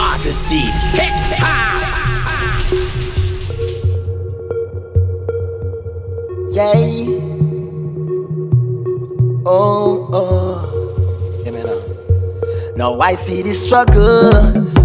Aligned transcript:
artist 0.00 0.44
Steve. 0.44 0.74
Hip 0.96 1.12
hop. 1.38 1.80
Yeah. 6.50 6.74
Oh, 9.46 10.08
oh. 10.12 11.42
Hear 11.44 11.52
me 11.52 11.62
now. 11.62 11.80
Now 12.76 13.00
I 13.00 13.14
see 13.14 13.42
the 13.42 13.52
struggle 13.52 14.32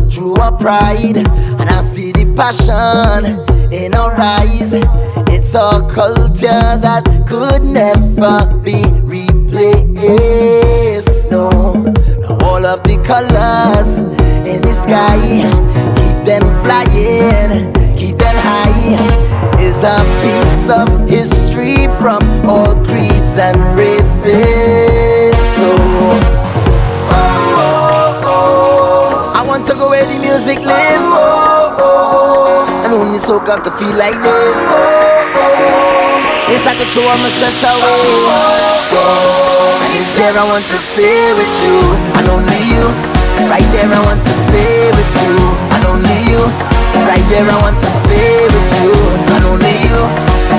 through 0.10 0.36
our 0.36 0.52
pride, 0.58 1.18
and 1.18 1.70
I 1.70 1.84
see 1.86 2.12
the 2.12 2.26
passion 2.36 3.40
in 3.72 3.94
our 3.96 4.14
eyes. 4.14 4.74
It's 5.34 5.54
a 5.56 5.82
culture 5.90 6.78
that 6.86 7.04
could 7.28 7.64
never 7.64 8.46
be 8.64 8.84
replaced. 9.02 9.96
No, 11.32 11.50
now 12.22 12.38
all 12.46 12.66
of 12.66 12.84
the 12.84 12.98
colors 13.04 14.00
in 14.48 14.62
the 14.62 14.74
sky, 14.74 15.18
keep 15.98 16.18
them 16.26 16.44
flying, 16.64 17.74
keep 17.98 18.18
them 18.18 18.36
high. 18.38 19.26
Is 19.60 19.84
a 19.84 20.04
piece 20.22 20.70
of 20.70 20.88
history 21.10 21.88
from 22.00 22.22
all 22.48 22.76
creeds 22.86 23.38
and 23.38 23.58
races. 23.78 25.36
So, 25.58 25.70
oh, 27.10 27.56
oh, 27.58 28.24
oh. 28.26 29.34
I 29.36 29.46
want 29.48 29.66
to 29.68 29.74
go 29.74 29.90
where 29.90 30.06
the 30.06 30.20
music 30.20 30.60
lives. 30.60 31.06
Oh, 31.06 31.76
oh. 31.80 32.84
And 32.86 32.94
only 32.94 33.18
soca 33.18 33.64
could 33.64 33.74
feel 33.74 33.96
like 33.96 34.22
this. 34.22 34.58
Oh, 34.70 35.42
oh. 35.42 36.52
It's 36.54 36.66
like 36.66 36.80
a 36.80 36.86
all 37.02 37.18
my 37.18 37.30
stress 37.30 37.58
away. 37.64 38.06
Oh, 38.94 39.82
and 39.82 39.94
it's 39.98 40.14
there 40.18 40.38
I 40.38 40.46
want 40.48 40.64
to 40.64 40.78
stay 40.78 41.34
with 41.34 41.56
you, 41.66 41.78
and 42.18 42.30
only 42.30 42.62
you. 42.70 43.05
Right 43.50 43.68
there 43.72 43.88
I 43.88 44.02
want 44.06 44.24
to 44.24 44.34
stay 44.50 44.92
with 44.92 45.14
you, 45.24 45.36
and 45.76 45.84
only 45.86 46.18
you. 46.28 46.42
Right 47.08 47.26
there 47.30 47.48
I 47.48 47.58
want 47.62 47.80
to 47.80 47.90
stay 48.04 48.48
with 48.50 48.72
you, 48.82 48.92
and 49.36 49.44
only 49.46 49.76
you. 49.86 50.00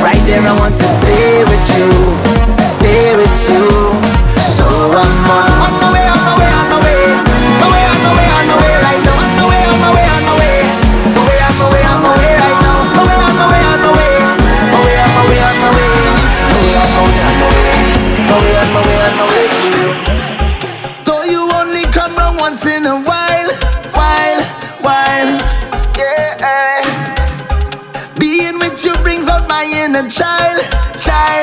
Right 0.03 0.23
there 0.27 0.45
I 0.45 0.55
want 0.59 0.77
to 0.79 0.87
stay 1.01 1.45
with 1.45 1.67
you, 1.77 1.89
stay 2.79 3.17
with 3.17 3.37
you. 3.51 3.67
So 4.57 4.67
I'm 4.67 5.31
on, 5.31 5.51
on 5.67 5.75
my 5.83 5.89
way, 5.93 6.07
on 6.07 6.21
my 6.23 6.35
way, 6.39 6.53
on 6.53 6.67
my 6.71 6.79
way, 6.85 7.01
on 7.11 7.59
my 7.63 7.69
way, 7.73 8.29
on 8.31 8.45
my 8.47 8.57
way 8.61 8.75
right 8.87 9.03
now, 9.03 9.19
on 9.19 9.31
my 9.35 9.45
way, 9.51 9.63
on 9.67 9.79
my 9.83 9.91
way, 9.97 10.07
on 10.07 10.23
my 10.23 10.35
way, 10.39 10.63
on 10.67 11.27
my 11.27 11.67
way, 11.67 11.83
on 11.83 11.99
my 12.01 12.15
way 12.15 12.23
on 12.23 12.23
my 12.23 12.23
way, 12.23 12.37
on 13.17 13.35
my 13.37 13.47
way, 13.47 13.57
on 13.57 13.75
my 13.77 13.91
way, 14.87 15.03
on 15.03 15.17
my 15.17 15.35
way, 15.35 15.47
on 15.47 15.57
my 15.57 15.67
way, 15.67 15.87
on 15.87 16.15
my 17.27 18.39
way, 18.39 18.55
on 18.55 18.71
my 18.75 18.83
way, 18.87 18.96
child, 30.17 30.63
child. 30.97 31.36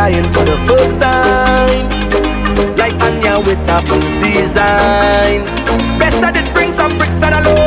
Crying 0.00 0.32
for 0.32 0.44
the 0.44 0.56
first 0.68 0.98
time. 0.98 1.84
Like 2.76 2.96
Anya 3.06 3.38
with 3.46 3.68
a 3.76 3.78
first 3.88 4.14
design. 4.24 5.40
Best 5.98 6.24
I 6.24 6.30
did 6.32 6.48
bring 6.54 6.72
some 6.72 6.96
bricks 6.96 7.22
and 7.22 7.34
a 7.34 7.40
load 7.46 7.59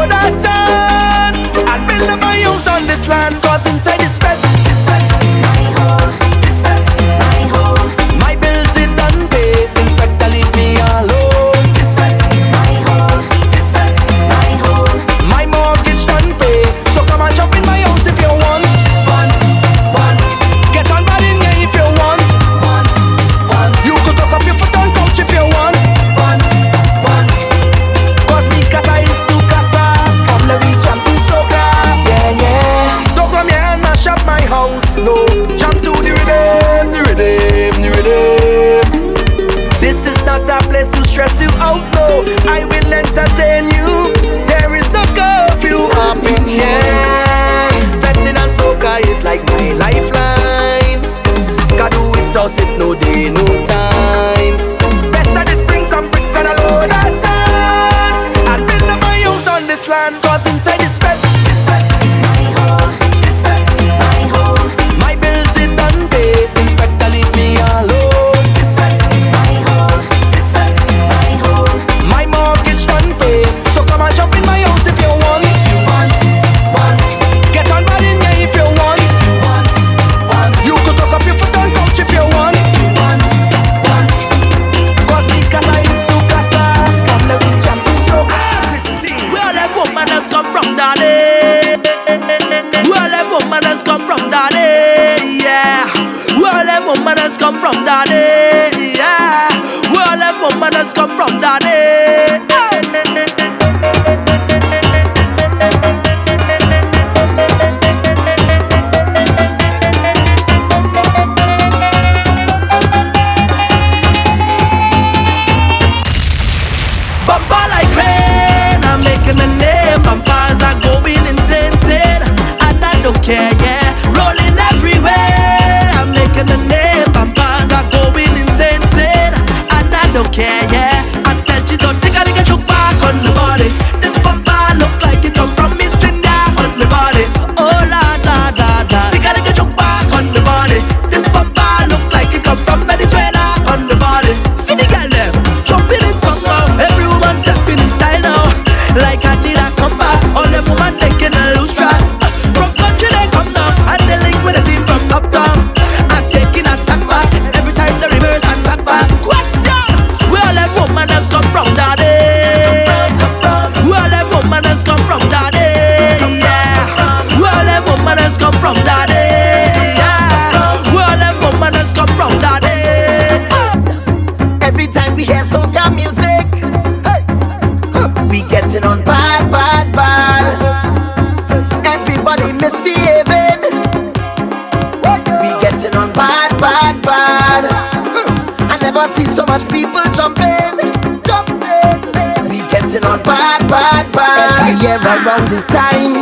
around 195.01 195.47
this 195.49 195.65
time. 195.65 196.21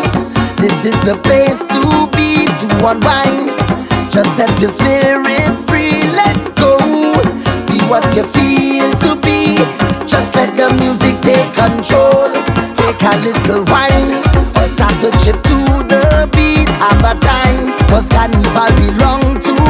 This 0.56 0.86
is 0.86 0.96
the 1.04 1.20
place 1.24 1.60
to 1.68 2.08
be 2.16 2.48
to 2.48 2.68
unwind. 2.88 3.52
Just 4.12 4.32
set 4.38 4.52
your 4.62 4.72
spirit 4.72 5.52
free, 5.68 6.08
let 6.16 6.38
go. 6.56 6.78
Be 7.68 7.80
what 7.92 8.06
you 8.16 8.24
feel 8.32 8.88
to 9.04 9.20
be. 9.20 9.58
Just 10.08 10.36
let 10.36 10.56
the 10.56 10.72
music 10.80 11.20
take 11.20 11.52
control. 11.52 12.32
Take 12.80 13.02
a 13.04 13.14
little 13.28 13.66
wine 13.68 14.24
or 14.56 14.68
start 14.72 14.96
to 15.04 15.12
chip 15.20 15.36
to 15.52 15.60
the 15.92 16.30
beat. 16.32 16.70
Have 16.80 17.04
a 17.04 17.20
time. 17.20 17.76
Cause 17.90 18.08
carnival 18.10 18.72
belong 18.80 19.40
to 19.42 19.61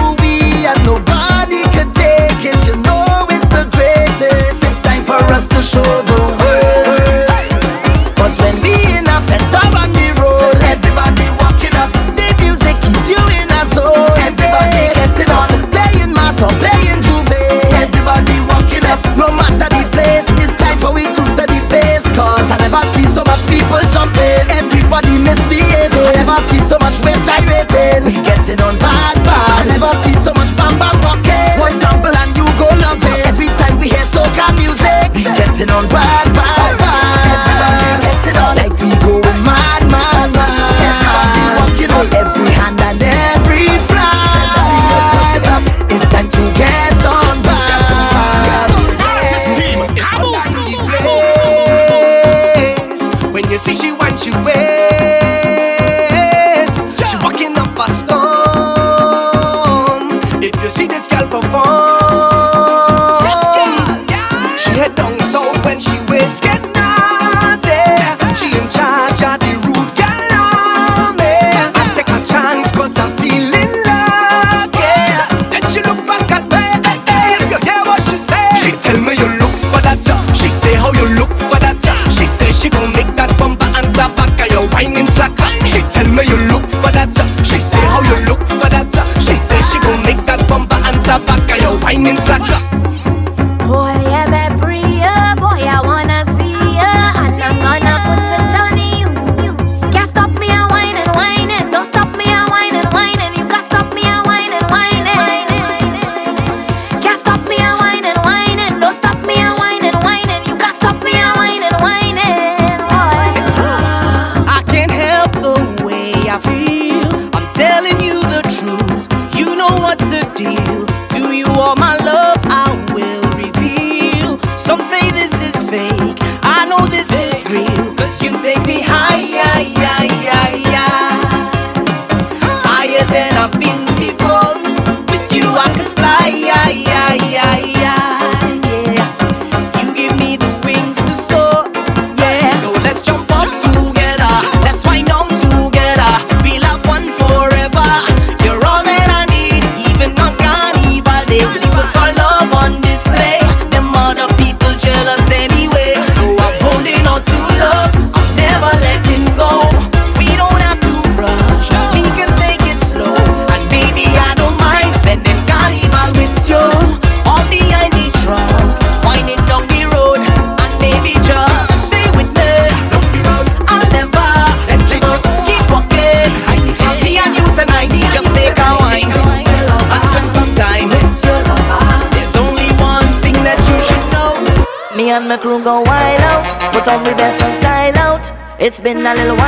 been 188.83 189.05
a 189.05 189.13
little 189.13 189.40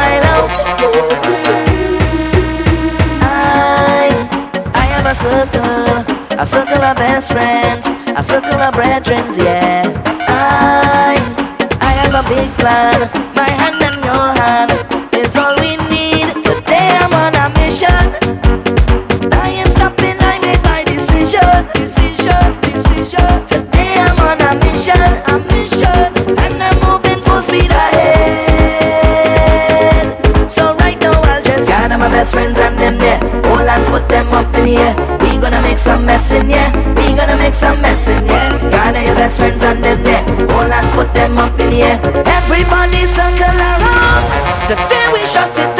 shut 45.33 45.57
it 45.57 45.72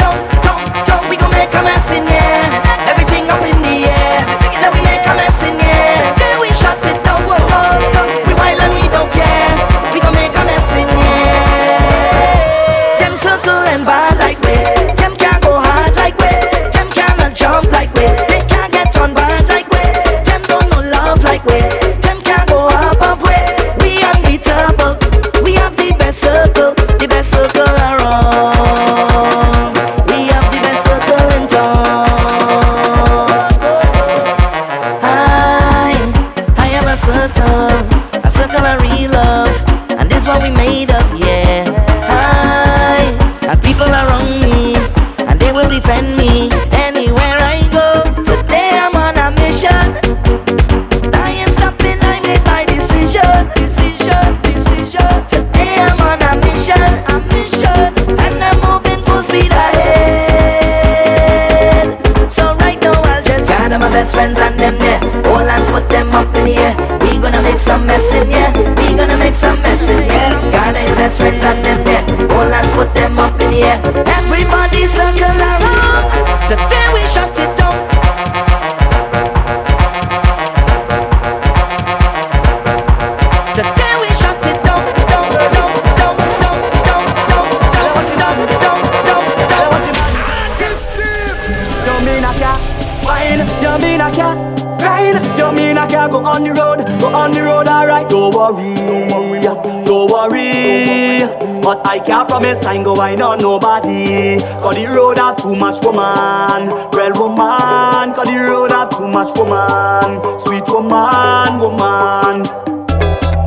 Don't 99.94 100.10
worry, 100.10 101.22
but 101.62 101.86
I 101.86 102.02
can't 102.04 102.26
promise 102.28 102.66
I 102.66 102.74
ain't 102.74 102.84
go 102.84 102.98
wind 102.98 103.22
on 103.22 103.38
nobody. 103.38 104.42
Cause 104.58 104.74
the 104.74 104.90
road 104.90 105.22
have 105.22 105.38
too 105.38 105.54
much 105.54 105.86
woman, 105.86 106.66
real 106.98 107.14
woman. 107.14 108.10
Cause 108.10 108.26
the 108.26 108.34
road 108.42 108.74
have 108.74 108.90
too 108.90 109.06
much 109.06 109.30
woman, 109.38 110.18
sweet 110.42 110.66
woman, 110.66 111.62
woman. 111.62 112.42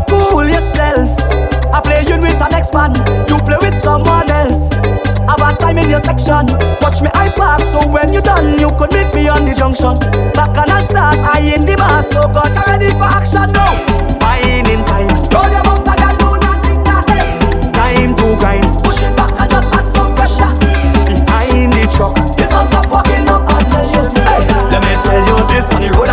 Cool 0.07 0.47
yourself, 0.47 1.11
I 1.75 1.83
play 1.83 2.07
you 2.07 2.15
with 2.15 2.39
an 2.39 2.55
X-Man, 2.55 2.95
you 3.27 3.35
play 3.43 3.59
with 3.59 3.75
someone 3.75 4.31
else. 4.31 4.71
Have 5.27 5.43
a 5.43 5.51
time 5.59 5.83
in 5.83 5.91
your 5.91 5.99
section, 5.99 6.47
watch 6.79 7.03
me 7.03 7.11
I 7.11 7.27
pass, 7.35 7.59
So 7.75 7.83
when 7.91 8.15
you 8.15 8.23
done, 8.23 8.55
you 8.55 8.71
could 8.79 8.95
meet 8.95 9.11
me 9.11 9.27
on 9.27 9.43
the 9.43 9.51
junction. 9.51 9.99
Back 10.31 10.55
and 10.55 10.71
I 10.71 10.79
start, 10.87 11.19
I 11.27 11.43
in 11.43 11.67
the 11.67 11.75
mass, 11.75 12.07
so 12.07 12.23
gosh, 12.31 12.55
I'm 12.55 12.79
ready 12.79 12.87
for 12.95 13.03
action 13.03 13.51
now. 13.51 13.83
Buying 14.15 14.63
in 14.63 14.79
time. 14.87 15.26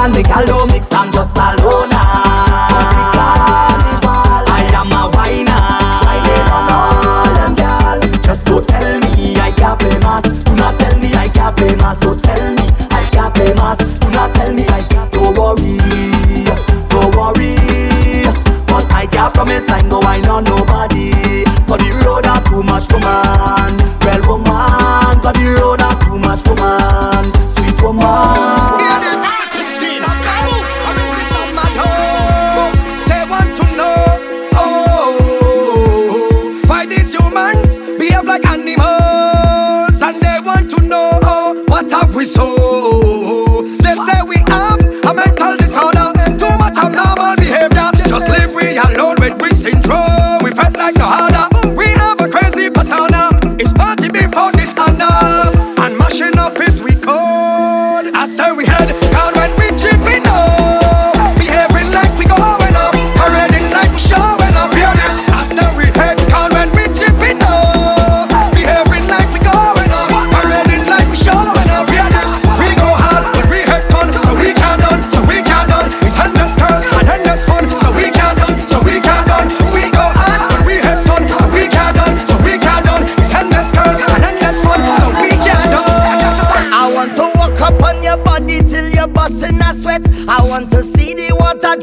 and 0.05 0.15
the 0.15 0.23
gal 0.23 0.45
don't 0.45 0.71
mix 0.71 0.93
and 0.93 1.11
just 1.13 1.39
alone 1.39 1.84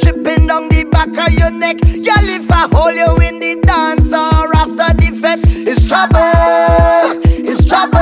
dripping 0.02 0.48
down 0.48 0.68
the 0.70 0.84
back 0.92 1.10
of 1.10 1.34
your 1.34 1.52
neck. 1.52 1.78
Girl, 1.80 2.28
if 2.30 2.52
I 2.52 2.68
hold 2.72 2.96
you 2.96 3.12
in 3.28 3.40
the 3.40 3.62
dance 3.66 4.12
or 4.12 4.56
after 4.56 4.94
the 4.98 5.10
fete, 5.22 5.68
it's 5.68 5.88
trouble, 5.88 7.22
it's 7.26 7.66
trouble. 7.66 8.02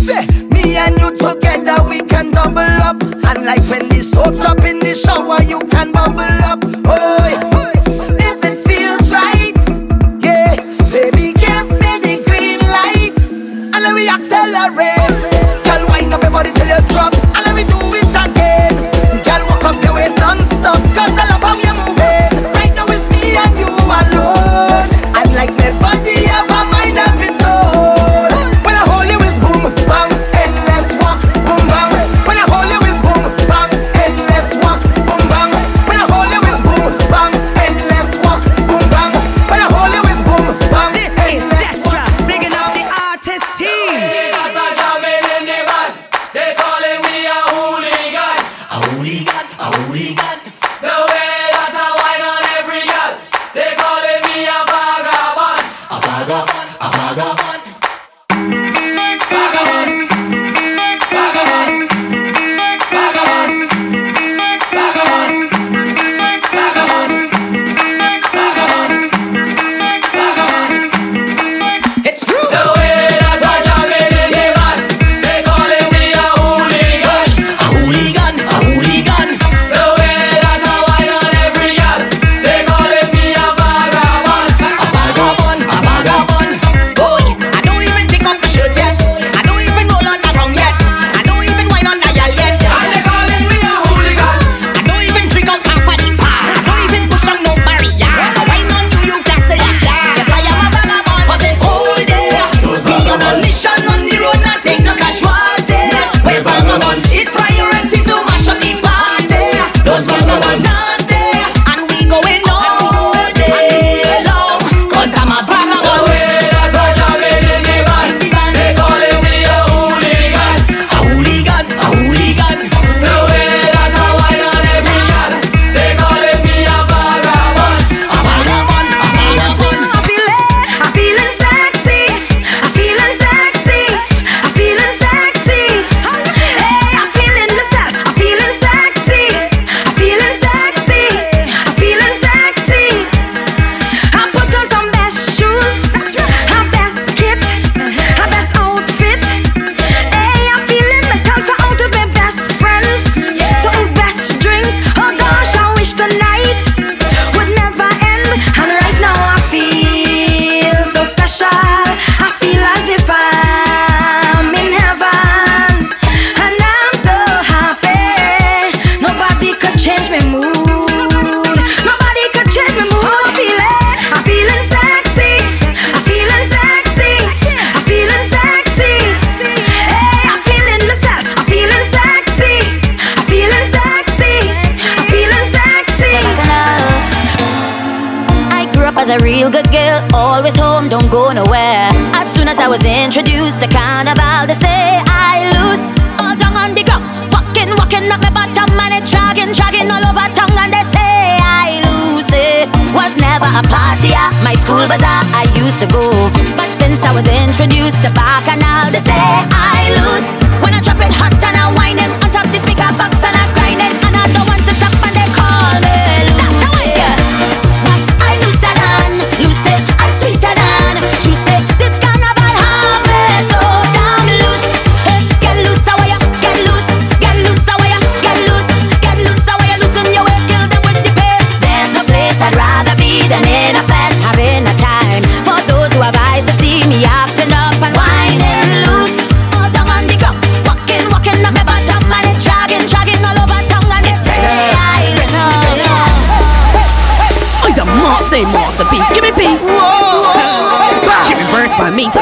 Say, 0.00 0.26
me 0.48 0.76
and 0.76 0.98
you 1.00 1.10
together 1.16 1.88
we 1.88 2.00
can 2.02 2.30
double 2.30 2.60
up, 2.60 3.00
and 3.02 3.44
like 3.44 3.62
when 3.70 3.88
the 3.88 4.00
soap 4.00 4.34
drop 4.40 4.58
in 4.64 4.80
the 4.80 4.94
shower, 4.94 5.42
you 5.42 5.60
can 5.70 5.92
bubble 5.92 6.20
up. 6.20 6.60
Oh. 6.86 7.28
Yeah. 7.28 7.57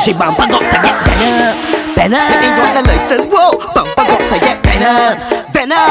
She 0.07 0.15
bump 0.15 0.39
I 0.39 0.47
got 0.47 0.63
to 0.63 0.71
get 0.71 1.03
better, 1.03 1.51
better. 1.99 2.15
Ain't 2.15 2.55
got 2.55 2.79
the 2.79 2.83
license, 2.87 3.27
whoa. 3.27 3.59
Bump 3.75 3.91
Bumper 3.99 4.07
got 4.07 4.23
to 4.23 4.39
get 4.39 4.63
better, 4.63 5.19
better. 5.51 5.83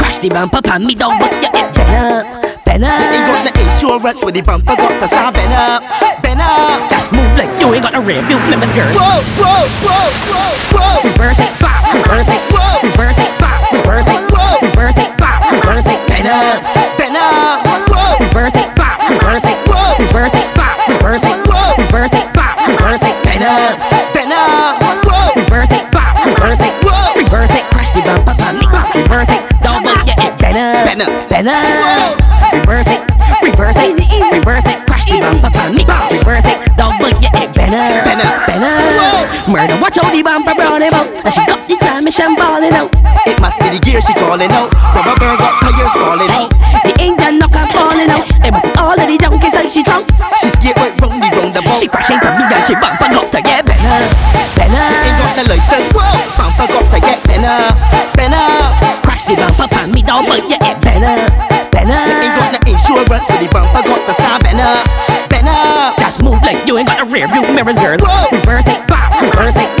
Crash 0.00 0.16
the 0.16 0.32
bumper 0.32 0.64
pan 0.64 0.80
me 0.88 0.96
down, 0.96 1.20
but 1.20 1.28
you 1.28 1.52
get 1.52 1.68
better, 1.76 2.24
better. 2.64 2.88
Ain't 2.88 3.28
got 3.28 3.44
the 3.44 3.52
insurance 3.60 4.24
with 4.24 4.32
the 4.32 4.40
bumper 4.40 4.72
got 4.80 4.96
to 4.96 5.04
start 5.04 5.36
better, 5.36 5.84
better. 6.24 6.56
Just 6.88 7.12
move 7.12 7.28
like 7.36 7.52
you 7.60 7.68
ain't 7.76 7.84
got 7.84 7.92
a 7.92 8.00
rear 8.00 8.24
view 8.24 8.40
limit, 8.48 8.72
girl. 8.72 8.96
Whoa, 8.96 9.20
whoa, 9.36 9.68
whoa, 9.84 10.08
whoa, 10.32 10.48
whoa. 10.80 11.04
Reverse 11.12 11.44
it, 11.44 11.52
back, 11.60 11.84
reverse 11.92 12.32
it, 12.32 12.40
Whoa. 12.48 12.80
reverse 12.80 13.20
it, 13.20 13.32
back, 13.36 13.60
reverse 13.76 14.08
it, 14.08 14.20
Whoa. 14.32 14.56
reverse 14.72 14.96
it, 14.96 15.12
back, 15.20 15.44
reverse 15.52 15.84
it. 15.84 16.00
Better, 16.08 16.48
whoa. 17.92 18.24
Reverse 18.24 18.56
it, 18.56 18.72
back, 18.72 19.04
reverse 19.04 19.44
it, 19.44 19.58
Whoa. 19.68 20.00
reverse 20.00 20.32
it, 20.32 20.48
back, 20.56 20.69
Better. 31.40 31.56
better. 31.56 32.60
Reverse 32.60 32.92
it, 32.92 33.00
reverse 33.40 33.80
it, 33.80 33.96
reverse 34.28 34.68
it, 34.68 34.76
crash 34.84 35.08
the 35.08 35.24
bumper 35.24 35.48
pan 35.48 35.72
me, 35.72 35.88
reverse 36.12 36.44
it, 36.44 36.60
double 36.76 37.16
yeah, 37.16 37.32
it 37.32 37.48
better, 37.56 37.80
Better. 38.04 38.28
better. 38.44 39.48
Murder, 39.48 39.80
watch 39.80 39.96
how 39.96 40.12
the 40.12 40.20
bumper 40.20 40.52
brown 40.52 40.84
about, 40.84 41.08
and 41.08 41.32
she 41.32 41.40
got 41.48 41.64
the 41.64 41.80
transmission 41.80 42.36
balling 42.36 42.76
out. 42.76 42.92
It 43.24 43.40
must 43.40 43.56
be 43.56 43.72
the 43.72 43.80
gear 43.80 44.04
she 44.04 44.12
calling 44.20 44.52
out. 44.52 44.68
Rubber 44.92 45.16
bird 45.16 45.40
got 45.40 45.64
tires 45.64 45.96
falling 45.96 46.28
out. 46.28 46.52
the 46.84 46.92
Indian 47.00 47.40
knocker 47.40 47.64
falling 47.72 48.12
out. 48.12 48.28
They 48.44 48.52
must 48.52 48.76
all 48.76 48.92
of 48.92 49.00
the 49.08 49.16
junkies 49.16 49.56
like 49.56 49.72
she 49.72 49.80
drunk. 49.80 50.12
She 50.44 50.52
skate 50.52 50.76
right 50.76 50.92
round 51.00 51.24
the 51.24 51.28
roundabout. 51.40 51.72
She 51.72 51.88
crashing 51.88 52.20
to 52.20 52.28
me 52.36 52.44
and 52.52 52.64
she 52.68 52.76
bump 52.76 53.00
and 53.00 53.16
got 53.16 53.32
to 53.32 53.40
get 53.40 53.64
better, 53.64 54.12
Ain't 54.60 54.76
got 54.76 55.32
the 55.40 55.48
license, 55.48 55.88
whoa. 55.96 56.04
Bumper 56.36 56.68
got 56.68 56.84
to 56.92 56.98
get 57.00 57.18
better, 57.24 57.64
better. 58.12 58.44
Crash 59.00 59.24
the 59.24 59.40
bumper 59.40 59.72
pan 59.72 59.88
me 59.88 60.04
but 60.04 60.44
yeah, 60.50 60.58
it 60.68 60.79
insurance 62.80 63.26
with 63.28 63.40
the 63.40 63.48
bumper 63.52 63.82
got 63.82 64.06
to 64.06 64.14
start 64.14 64.42
better, 64.42 64.72
better. 65.28 66.00
Just 66.00 66.22
move 66.22 66.40
like 66.42 66.66
you 66.66 66.78
ain't 66.78 66.88
got 66.88 67.00
a 67.00 67.06
rear 67.12 67.28
view 67.28 67.42
mirrors, 67.52 67.78
girl. 67.78 67.98
Whoa. 68.00 68.38
Reverse 68.38 68.68
it, 68.68 68.86
back, 68.88 69.12
reverse 69.20 69.56
it, 69.56 69.79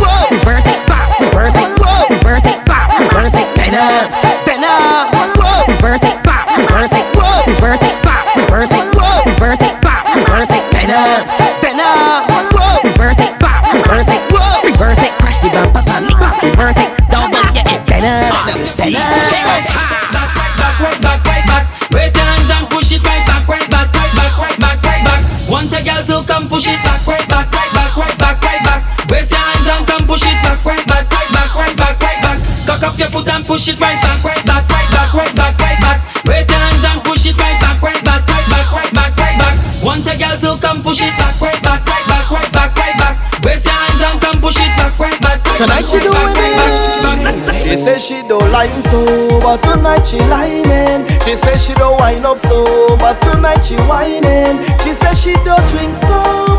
push 33.50 33.66
it 33.66 33.80
right 33.80 33.98
back, 33.98 34.22
right 34.22 34.46
back, 34.46 34.62
right 34.70 34.90
back, 34.94 35.10
right 35.12 35.34
back, 35.34 35.58
right 35.58 35.80
back. 35.82 35.98
Raise 36.22 36.46
your 36.46 36.54
hands 36.56 36.86
and 36.86 37.02
push 37.02 37.26
it 37.26 37.34
right 37.34 37.58
back, 37.58 37.82
right 37.82 37.98
back, 38.04 38.22
right 38.30 38.46
back, 38.46 38.70
right 38.70 38.92
back, 38.94 39.18
right 39.18 39.36
back. 39.42 39.82
Want 39.82 40.06
a 40.06 40.14
girl 40.14 40.38
to 40.38 40.50
come 40.62 40.84
push 40.84 41.02
it 41.02 41.10
back, 41.18 41.34
right 41.42 41.58
back, 41.58 41.82
right 41.82 42.06
back, 42.06 42.30
right 42.30 42.52
back, 42.54 42.70
right 42.78 42.94
back. 42.94 43.18
Raise 43.42 43.66
your 43.66 43.74
hands 43.74 44.02
and 44.06 44.20
come 44.22 44.38
push 44.38 44.54
it 44.54 44.70
back, 44.78 44.94
right 45.00 45.18
back, 45.18 45.42
Tonight 45.58 45.88
she 45.88 45.98
doing 45.98 46.14
back, 46.14 46.30
right 46.30 47.42
back, 47.42 47.58
it. 47.58 47.66
She 47.66 47.76
says 47.76 48.06
she 48.06 48.22
don't 48.30 48.46
lime 48.54 48.70
so, 48.86 49.02
but 49.42 49.58
tonight 49.66 50.06
she 50.06 50.22
liming. 50.30 51.10
She 51.26 51.34
says 51.34 51.58
she 51.66 51.74
don't 51.74 51.98
wine 51.98 52.24
up 52.24 52.38
so, 52.38 52.94
but 53.02 53.18
tonight 53.18 53.66
she 53.66 53.74
whining. 53.90 54.62
She 54.78 54.94
says 54.94 55.18
she 55.18 55.34
don't 55.42 55.66
drink 55.74 55.98
so, 56.06 56.54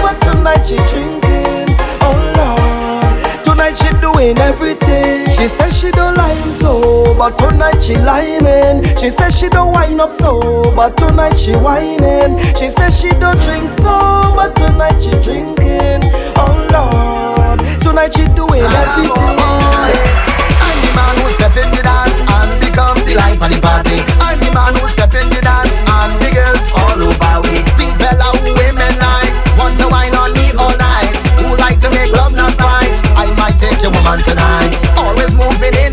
but 7.22 7.38
tonight 7.38 7.78
she 7.78 7.94
liming. 8.02 8.82
She 8.98 9.12
says 9.12 9.38
she 9.38 9.48
don't 9.48 9.72
wine 9.74 10.00
up 10.00 10.10
so, 10.10 10.42
but 10.74 10.98
tonight 10.98 11.38
she 11.38 11.54
whining. 11.54 12.42
She 12.58 12.74
says 12.74 12.98
she 13.00 13.14
don't 13.22 13.38
drink 13.46 13.70
so, 13.78 14.34
but 14.34 14.56
tonight 14.58 14.98
she 14.98 15.14
drinking. 15.22 16.02
Oh 16.42 16.50
Lord, 16.74 17.62
tonight 17.86 18.18
she 18.18 18.26
doing 18.34 18.66
everything. 18.66 19.38
I'm 19.38 20.78
the 20.82 20.92
man 20.98 21.14
who 21.22 21.30
step 21.30 21.54
in 21.62 21.70
the 21.78 21.86
dance 21.86 22.26
and 22.26 22.50
become 22.58 22.98
the 23.06 23.14
life 23.14 23.38
of 23.38 23.54
the 23.54 23.62
party. 23.62 24.02
I'm 24.18 24.42
the 24.42 24.50
man 24.50 24.74
who 24.82 24.90
step 24.90 25.14
in 25.14 25.30
the 25.30 25.46
dance 25.46 25.78
and 25.78 26.10
the 26.26 26.34
girls 26.34 26.74
all 26.74 26.98
over 27.06 27.46
we. 27.46 27.62
Think 27.78 27.94
fella 28.02 28.34
who 28.42 28.50
women 28.58 28.98
like 28.98 29.30
want 29.62 29.78
to 29.78 29.86
wine 29.94 30.18
on 30.18 30.34
me 30.34 30.58
all 30.58 30.74
night. 30.74 31.14
Who 31.38 31.54
like 31.62 31.78
to 31.86 31.90
make 31.94 32.10
love 32.18 32.34
not 32.34 32.58
fight. 32.58 32.98
I 33.14 33.30
might 33.38 33.62
take 33.62 33.78
your 33.86 33.94
woman 33.94 34.18
tonight. 34.26 34.74
Always 34.98 35.38
moving 35.38 35.78
in 35.86 35.91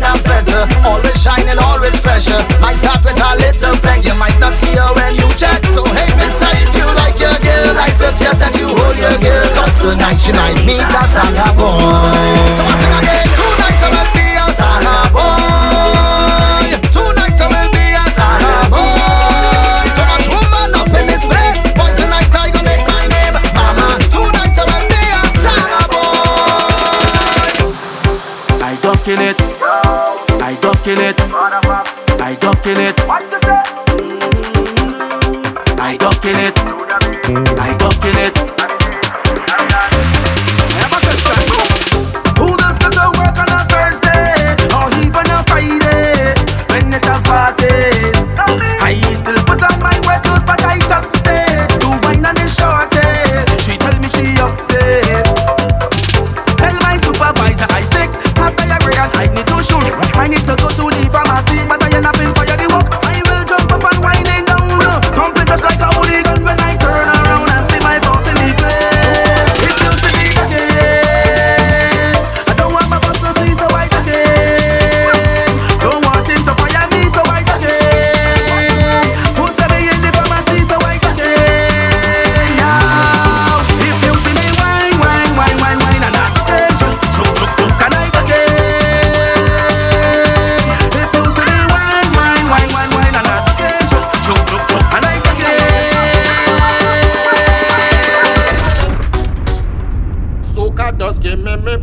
a 0.59 0.67
always 0.83 1.15
shining, 1.15 1.59
always 1.59 1.95
fresher. 1.99 2.39
Might 2.59 2.75
start 2.75 2.99
with 3.03 3.15
a 3.15 3.31
little 3.39 3.75
flex, 3.79 4.03
you 4.03 4.15
might 4.19 4.35
not 4.39 4.53
see 4.53 4.75
her 4.75 4.91
when 4.95 5.15
you 5.15 5.27
check. 5.39 5.63
So 5.71 5.87
hey, 5.95 6.11
mister, 6.19 6.51
if 6.59 6.71
you 6.75 6.87
like 6.99 7.15
your 7.19 7.35
girl, 7.39 7.75
I 7.79 7.89
suggest 7.95 8.43
that 8.43 8.53
you 8.59 8.67
hold 8.67 8.97
your 8.99 9.15
girl. 9.23 9.47
Cause 9.55 9.75
tonight 9.79 10.19
she 10.19 10.31
might 10.35 10.59
meet 10.67 10.83
a 10.83 11.03
Sanga 11.07 11.55
boy. 11.55 11.71
So 12.55 12.63
I 12.67 12.73
sing 12.75 12.93
again, 12.99 13.27
tonight 13.31 13.79
I 13.79 14.18
kill 32.75 32.85
it. 32.85 33.08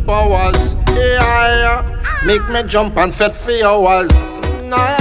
Uh, 0.09 1.83
make 2.25 2.47
me 2.49 2.63
jump 2.63 2.95
and 2.97 3.13
fete 3.13 3.33
for 3.33 3.51
hours. 3.65 4.39
Nah. 4.63 4.95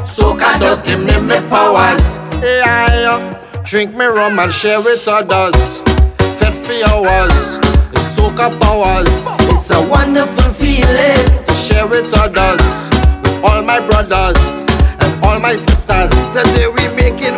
Soca 0.00 0.58
does 0.58 0.80
give 0.82 1.00
me 1.00 1.18
me 1.20 1.36
powers. 1.48 2.16
Yeah. 2.42 2.88
Uh, 3.10 3.62
drink 3.64 3.94
me 3.94 4.06
rum 4.06 4.38
and 4.38 4.52
share 4.52 4.80
with 4.80 5.06
others. 5.06 5.80
Fete 6.38 6.54
for 6.54 6.72
hours. 6.88 7.58
It's 7.92 8.16
soca 8.18 8.48
powers. 8.60 9.26
It's 9.52 9.70
a 9.70 9.86
wonderful 9.86 10.52
feeling 10.54 11.44
to 11.44 11.54
share 11.54 11.86
with 11.86 12.12
others. 12.16 12.90
With 13.22 13.44
all 13.44 13.62
my 13.62 13.78
brothers 13.86 14.64
and 15.00 15.24
all 15.24 15.38
my 15.38 15.54
sisters. 15.54 16.10
Today 16.32 16.66
we 16.68 16.88
making 16.96 17.36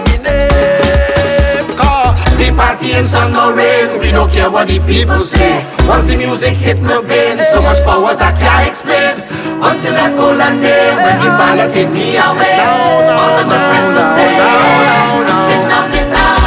party 2.54 2.92
in 2.92 3.04
sun 3.04 3.32
no 3.32 3.52
rain. 3.54 3.98
We 3.98 4.10
don't 4.10 4.30
care 4.30 4.50
what 4.50 4.68
the 4.68 4.78
people 4.80 5.20
say. 5.20 5.64
Once 5.88 6.08
the 6.08 6.16
music 6.16 6.54
hit 6.54 6.80
my 6.80 7.00
veins, 7.02 7.42
so 7.52 7.60
much 7.62 7.82
powers 7.84 8.20
I 8.20 8.32
can't 8.38 8.68
explain. 8.68 9.20
Until 9.62 9.94
I 9.94 10.10
go 10.14 10.32
and 10.34 10.60
day 10.60 10.90
when 10.96 11.18
the 11.22 11.30
father 11.38 11.68
take 11.72 11.90
me 11.90 12.16
away. 12.16 12.56
No, 12.58 13.06
no, 13.08 13.14
all 13.14 13.38
of 13.40 13.46
my 13.46 13.58
friends 13.58 13.90
will 13.94 14.10
say, 14.16 14.28
no, 14.38 14.50
no, 14.90 14.98
no. 15.28 15.36
Phenomenal. 15.52 16.42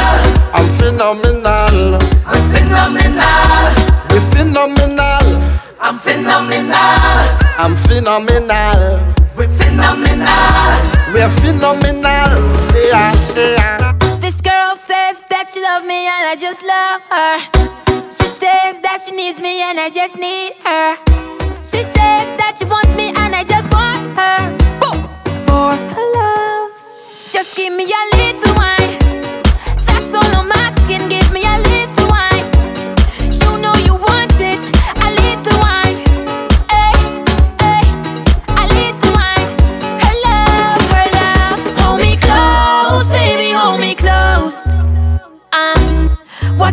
I'm 0.56 0.68
phenomenal. 0.78 1.98
I'm 2.26 2.42
phenomenal. 2.52 3.64
We're 4.10 4.26
phenomenal. 4.32 5.26
I'm 5.80 5.98
phenomenal. 5.98 6.76
I'm 7.58 7.76
phenomenal. 7.76 8.80
We're 9.36 9.48
phenomenal. 9.48 10.72
We're 11.12 11.30
phenomenal. 11.40 12.30
Yeah, 12.74 13.12
yeah. 13.36 13.85
That 15.46 15.54
she 15.54 15.62
loves 15.62 15.86
me 15.86 16.06
and 16.10 16.26
I 16.26 16.34
just 16.34 16.60
love 16.60 17.02
her. 17.06 17.38
She 18.10 18.26
says 18.26 18.80
that 18.82 18.98
she 18.98 19.14
needs 19.14 19.40
me 19.40 19.62
and 19.62 19.78
I 19.78 19.88
just 19.90 20.16
need 20.16 20.54
her. 20.66 20.98
She 21.62 21.86
says 21.86 22.26
that 22.34 22.56
she 22.58 22.64
wants 22.64 22.90
me 22.94 23.14
and 23.14 23.30
I 23.32 23.44
just 23.44 23.70
want 23.70 24.10
her. 24.18 24.42
For 25.46 25.70
her 25.70 26.06
love. 26.18 26.72
Just 27.30 27.56
give 27.56 27.72
me 27.72 27.84
a 27.84 28.02
little 28.18 28.54
wine. 28.58 28.98
That's 29.86 30.10
all 30.18 30.34
I'm 30.34 30.50
asking. 30.50 31.08
Give 31.08 31.30
me 31.30 31.46
a 31.46 31.58
little 31.62 31.75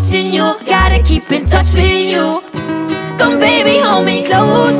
watching 0.03 0.33
you. 0.33 0.53
Gotta 0.65 1.01
keep 1.01 1.31
in 1.31 1.45
touch 1.45 1.73
with 1.73 2.11
you. 2.11 2.41
Come, 3.17 3.39
baby, 3.39 3.79
hold 3.79 4.05
me 4.05 4.21
close. 4.25 4.75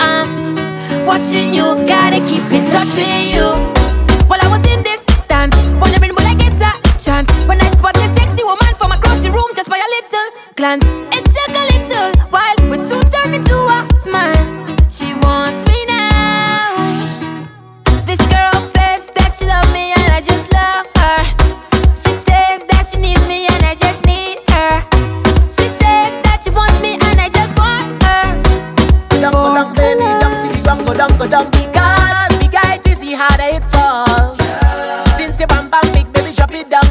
I'm 0.00 1.06
watching 1.06 1.54
you. 1.54 1.76
Gotta 1.86 2.18
keep 2.26 2.42
in 2.50 2.64
touch 2.72 2.92
with 2.96 3.34
you. 3.34 3.46
While 4.26 4.40
I 4.42 4.48
was 4.48 4.66
in 4.72 4.82
this 4.82 5.04
dance, 5.28 5.54
wondering 5.80 6.14
will 6.16 6.26
I 6.26 6.34
get 6.34 6.52
a 6.54 6.98
chance 6.98 7.30
when 7.46 7.60
I 7.60 7.70
spot 7.70 7.94
this 7.94 8.10
sexy 8.18 8.42
woman 8.42 8.74
from 8.76 8.90
across 8.90 9.20
the 9.20 9.30
room 9.30 9.50
just 9.54 9.70
by 9.70 9.78
a 9.78 9.88
little 9.96 10.28
glance. 10.56 10.84
It 11.16 11.24
took 11.36 11.52
a 11.54 11.64
little 11.72 12.10
while, 12.30 12.58
but 12.68 12.80
soon 12.90 13.04
turned 13.14 13.36
into 13.36 13.54
a 13.54 13.86
smile. 14.02 14.44
She 14.90 15.14
wants 15.22 15.62
me 15.70 15.78
now. 15.86 16.74
This 18.04 18.18
girl 18.26 18.56
says 18.74 19.10
that 19.14 19.36
she 19.38 19.46
loves 19.46 19.72
me 19.72 19.92
and 19.94 20.10
I 20.12 20.20
just 20.20 20.44
love 20.52 20.86
her. 20.98 21.20
She 21.94 22.10
says 22.26 22.64
that 22.70 22.84
she 22.90 22.98
needs 23.00 23.24
me 23.28 23.46
and 23.46 23.64
I 23.64 23.74
just 23.76 24.07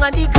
and 0.07 0.15
the 0.15 0.36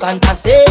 fantasy. 0.00 0.64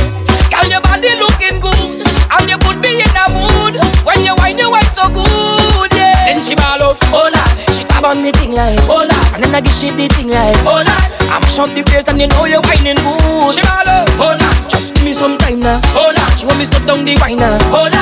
Girl, 0.49 0.65
your 0.67 0.81
body 0.81 1.13
looking 1.21 1.61
good 1.61 2.01
And 2.01 2.49
you 2.49 2.57
put 2.57 2.81
me 2.81 2.99
in 3.05 3.13
a 3.13 3.25
mood. 3.29 3.77
When 4.03 4.25
you 4.25 4.33
wine, 4.41 4.57
you 4.57 4.69
wine 4.71 4.89
so 4.97 5.05
good, 5.07 5.93
yeah. 5.93 6.33
Then 6.33 6.41
she 6.41 6.55
ball 6.57 6.81
out, 6.81 6.97
oh 7.13 7.29
lord 7.29 7.77
She 7.77 7.83
grab 7.85 8.05
on 8.05 8.23
me 8.23 8.31
thing 8.33 8.51
like, 8.53 8.79
oh 8.89 9.05
lord 9.05 9.27
And 9.37 9.43
then 9.43 9.53
I 9.53 9.61
give 9.61 9.73
she 9.77 9.89
the 9.93 10.07
thing 10.09 10.29
like, 10.33 10.57
oh 10.65 10.81
lord 10.81 11.05
I 11.29 11.37
mash 11.37 11.59
up 11.61 11.69
the 11.69 11.83
place 11.85 12.07
and 12.09 12.19
you 12.19 12.27
know 12.27 12.45
you're 12.45 12.61
whining 12.65 12.97
good. 12.97 13.53
She 13.53 13.61
ball 13.61 13.85
out, 13.85 14.09
oh 14.17 14.33
lord 14.33 14.57
Just 14.69 14.95
give 14.95 15.05
me 15.05 15.13
some 15.13 15.37
time 15.37 15.59
now, 15.61 15.79
oh 15.93 16.09
lord 16.09 16.33
She 16.39 16.45
want 16.49 16.57
me 16.57 16.65
stop 16.65 16.85
down 16.89 17.05
the 17.05 17.13
wine 17.21 17.37
now, 17.37 17.53
oh 17.69 17.85
lord 17.85 17.98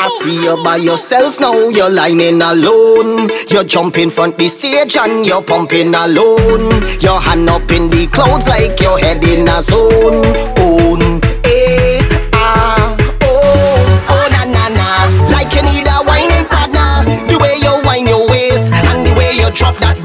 I 0.00 0.08
see 0.22 0.42
you 0.44 0.62
by 0.62 0.76
yourself 0.76 1.40
now, 1.40 1.68
you're 1.68 1.90
lining 1.90 2.40
alone. 2.40 3.30
You 3.48 3.64
jump 3.64 3.98
in 3.98 4.10
front 4.10 4.38
the 4.38 4.48
stage 4.48 4.96
and 4.96 5.26
you're 5.26 5.42
pumping 5.42 5.94
alone. 5.94 6.70
Your 7.00 7.20
hand 7.20 7.48
up 7.50 7.70
in 7.72 7.90
the 7.90 8.06
clouds 8.12 8.46
like 8.46 8.80
your 8.80 8.98
head 8.98 9.24
in 9.24 9.48
a 9.48 9.62
zone. 9.62 10.24
Own, 10.58 11.20
eh, 11.44 12.00
ah, 12.32 12.96
oh, 13.22 14.06
oh 14.08 14.28
na 14.30 14.44
na 14.44 14.68
na. 14.68 15.28
Like 15.32 15.52
you 15.54 15.62
need 15.62 15.86
a 15.88 15.98
whining 16.06 16.46
partner. 16.46 17.02
The 17.26 17.38
way 17.40 17.54
you 17.58 17.74
whine 17.84 18.06
your 18.06 18.28
waist 18.28 18.72
and 18.72 19.06
the 19.06 19.14
way 19.18 19.32
you 19.34 19.50
drop 19.50 19.76
that 19.78 20.00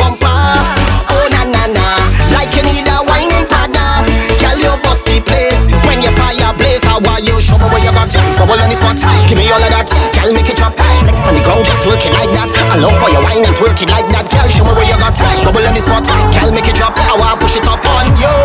Bubble 8.37 8.59
on 8.59 8.69
the 8.69 8.75
spot, 8.75 8.99
give 9.29 9.37
me 9.37 9.47
all 9.53 9.61
of 9.61 9.71
that. 9.71 9.87
Girl, 10.13 10.33
make 10.33 10.49
it 10.49 10.57
drop. 10.57 10.73
Flex 10.75 11.17
on 11.23 11.33
the 11.35 11.41
ground, 11.45 11.63
just 11.65 11.79
twerk 11.85 12.03
it 12.03 12.13
like 12.13 12.31
that. 12.35 12.49
I 12.73 12.77
love 12.81 12.95
how 12.97 13.09
you 13.11 13.21
whine 13.23 13.45
and 13.45 13.55
twerk 13.55 13.79
it 13.79 13.89
like 13.89 14.07
that. 14.11 14.27
Girl, 14.29 14.47
show 14.49 14.65
me 14.65 14.73
where 14.73 14.87
you 14.87 14.97
got. 14.97 15.15
Bubble 15.45 15.63
on 15.63 15.73
the 15.73 15.81
spot, 15.81 16.03
girl, 16.33 16.51
make 16.51 16.67
it 16.67 16.75
drop. 16.75 16.97
I 16.97 17.15
wanna 17.15 17.39
push 17.39 17.55
it 17.55 17.65
up 17.67 17.83
on 17.83 18.07
you. 18.17 18.35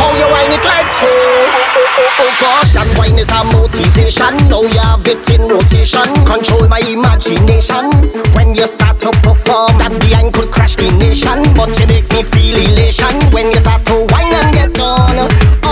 How 0.00 0.10
you 0.16 0.28
whine 0.30 0.52
it 0.52 0.64
like 0.64 0.90
so? 0.98 1.12
Oh, 1.96 2.24
oh 2.26 2.32
God, 2.40 2.66
that 2.76 2.88
whine 2.98 3.16
is 3.16 3.30
a 3.32 3.40
motivation. 3.52 4.36
Now 4.52 4.64
you 4.64 4.80
have 4.80 5.06
it 5.08 5.24
in 5.32 5.48
rotation. 5.48 6.08
Control 6.28 6.68
my 6.68 6.80
imagination. 6.84 7.88
When 8.36 8.54
you 8.54 8.66
start 8.66 9.00
to 9.00 9.10
perform, 9.24 9.78
that 9.80 9.96
behind 10.00 10.34
could 10.34 10.52
crash 10.52 10.76
the 10.76 10.92
nation. 11.00 11.44
But 11.56 11.72
you 11.80 11.86
make 11.86 12.08
me 12.12 12.22
feel 12.22 12.56
elation 12.56 13.16
when 13.32 13.52
you 13.52 13.60
start 13.60 13.84
to 13.88 14.04
whine 14.12 14.32
and 14.32 14.50
get 14.52 14.80
on. 14.80 15.65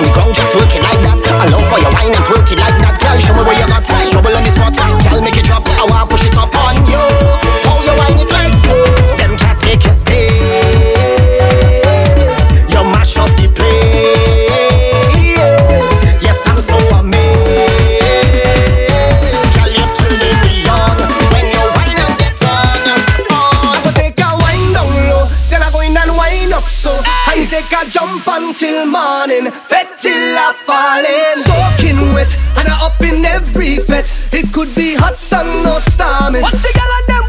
on 0.00 0.06
the 0.08 0.12
ground 0.16 0.34
just 0.34 0.48
it 0.56 0.82
like 0.82 1.00
that. 1.04 1.20
I 1.28 1.46
love 1.52 1.66
for 1.68 1.78
your 1.78 1.92
wine 1.92 2.08
and 2.08 2.24
twerking 2.24 2.58
like 2.58 2.76
that. 2.80 2.96
Girl, 3.00 3.18
show 3.20 3.34
me 3.36 3.44
where 3.44 3.56
you 3.60 3.66
got. 3.68 3.84
Trouble 3.84 4.36
on 4.36 4.42
the 4.42 4.50
spot. 4.50 4.74
Girl, 5.04 5.20
make 5.20 5.36
it 5.36 5.44
drop. 5.44 5.68
I 5.68 5.84
wanna 5.84 6.08
push 6.08 6.26
it 6.26 6.36
up 6.36 6.54
on 6.56 6.76
you. 6.88 7.19
till 28.60 28.84
morning, 28.84 29.50
fed 29.70 29.88
till 29.96 30.36
I 30.36 30.52
fall 30.68 31.00
in. 31.00 31.36
Soaking 31.48 32.12
wet, 32.12 32.28
and 32.58 32.68
I 32.68 32.76
up 32.84 33.00
in 33.00 33.24
every 33.24 33.78
fete. 33.88 34.10
It 34.36 34.52
could 34.52 34.68
be 34.74 34.94
hot 34.94 35.16
sun 35.16 35.48
or 35.64 35.80
stormy. 35.80 36.42
What 36.44 36.52
the 36.52 36.72
gala 36.76 37.19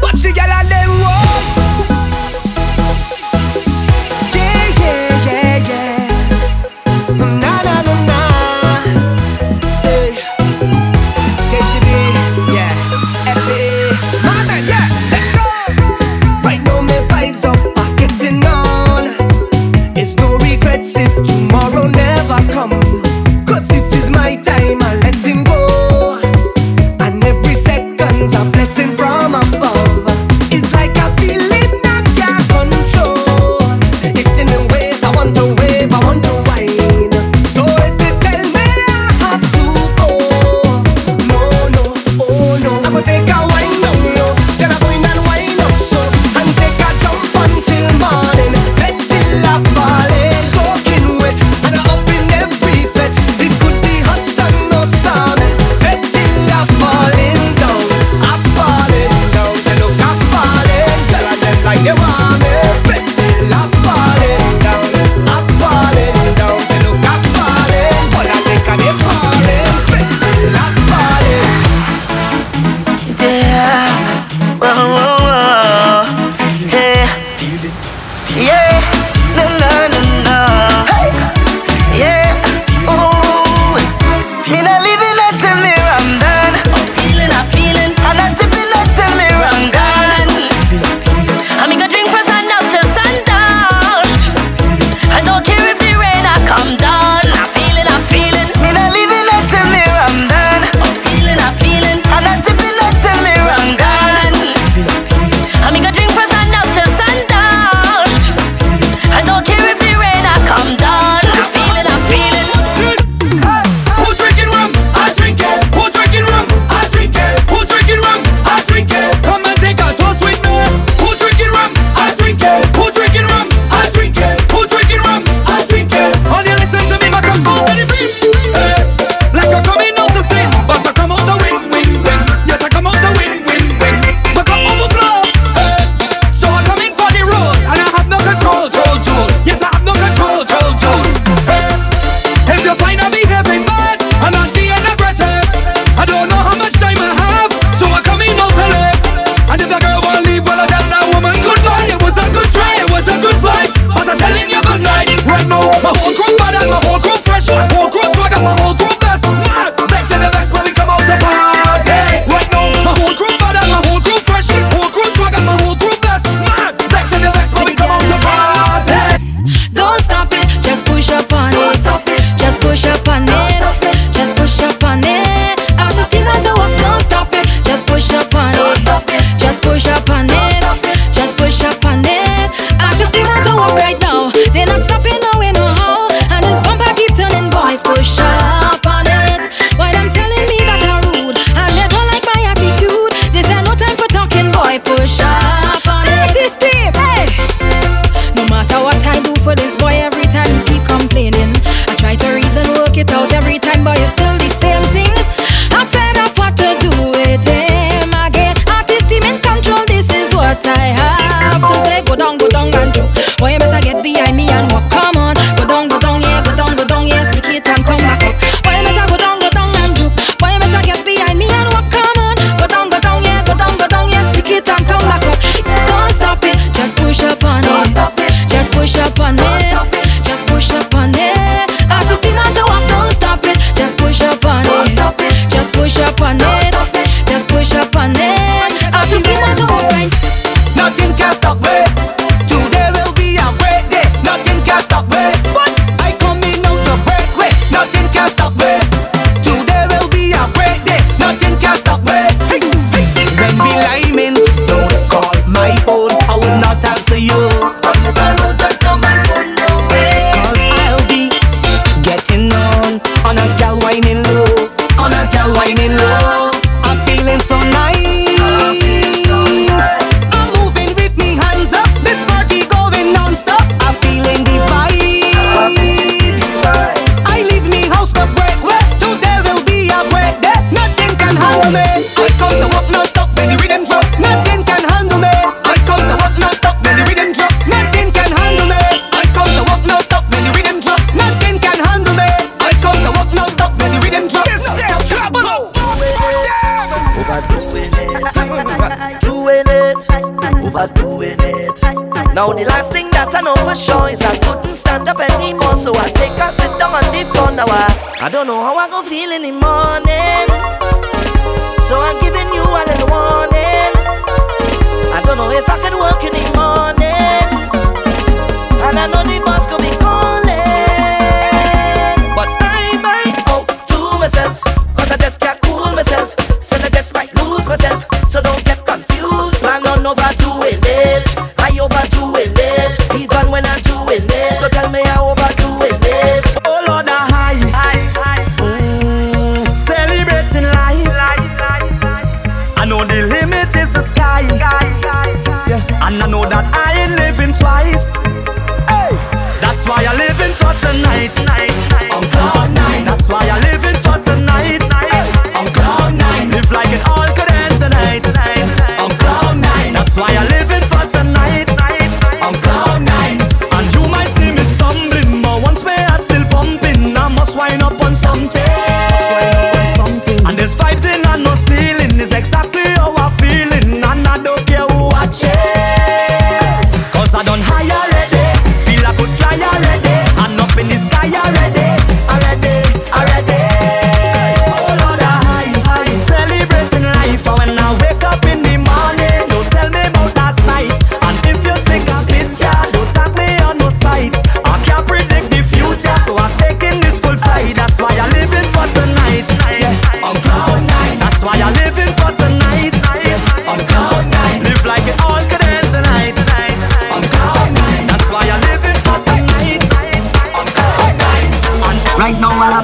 I 308.22 308.28
don't 308.28 308.46
know 308.46 308.62
how 308.62 308.76
I 308.76 308.88
go 308.88 309.02
feel 309.02 309.32
anymore. 309.32 310.01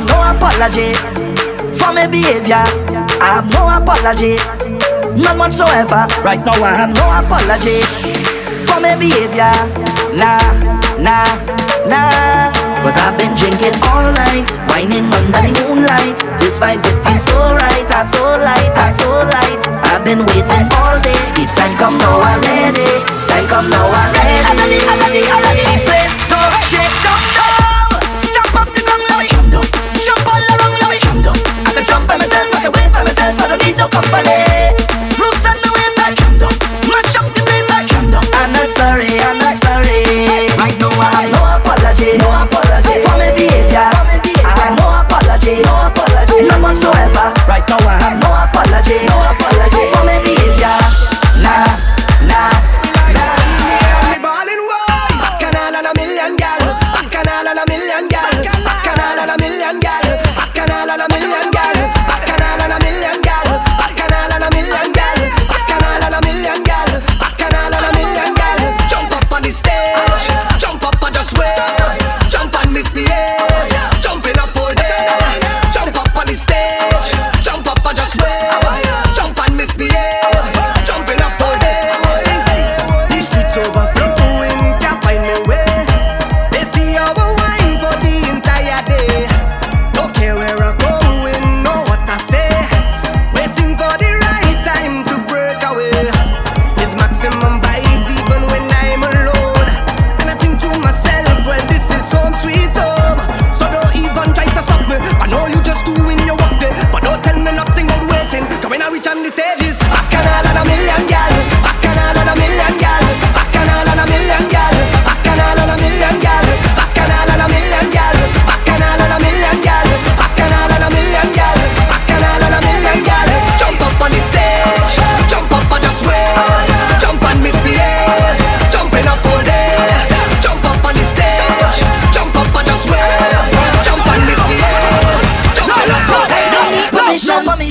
no 0.08 0.16
apology 0.24 0.92
for 1.78 1.92
my 1.92 2.06
behavior. 2.06 2.64
I 3.20 3.40
have 3.40 3.48
no 3.52 3.68
apology, 3.68 4.36
none 5.16 5.38
whatsoever. 5.38 6.08
Right 6.24 6.40
now 6.44 6.58
I 6.60 6.72
have 6.74 6.92
no 6.92 7.04
apology 7.12 7.84
for 8.66 8.80
my 8.80 8.96
behavior. 8.96 9.52
Nah, 10.16 10.40
nah, 10.98 11.28
nah. 11.86 12.50
Cause 12.82 12.96
I've 12.96 13.18
been 13.18 13.34
drinking 13.36 13.76
all 13.90 14.06
night, 14.14 14.48
whining 14.70 15.10
under 15.12 15.42
the 15.44 15.52
moonlight. 15.66 16.16
This 16.40 16.56
vibes 16.58 16.86
it 16.86 16.96
feels 17.04 17.24
so 17.28 17.54
right, 17.58 17.88
I 17.90 18.06
so 18.14 18.24
light, 18.38 18.72
I 18.72 18.88
so 18.96 19.10
light. 19.28 19.60
I've 19.92 20.04
been 20.04 20.24
waiting 20.24 20.66
all 20.78 20.96
day. 21.02 21.18
It's 21.42 21.56
time 21.58 21.76
come 21.76 21.98
now 21.98 22.20
I'm 22.22 22.40
ready. 22.40 22.88
Time 23.26 23.46
come 23.48 23.68
now 23.68 23.84
I'm 23.84 24.12
ready. 24.14 24.46
I'm 24.46 24.56
ready, 24.56 25.26
I'm 25.26 25.42
ready, 25.42 25.62
shake. 26.70 27.07
no 33.76 33.88
company. 33.88 34.87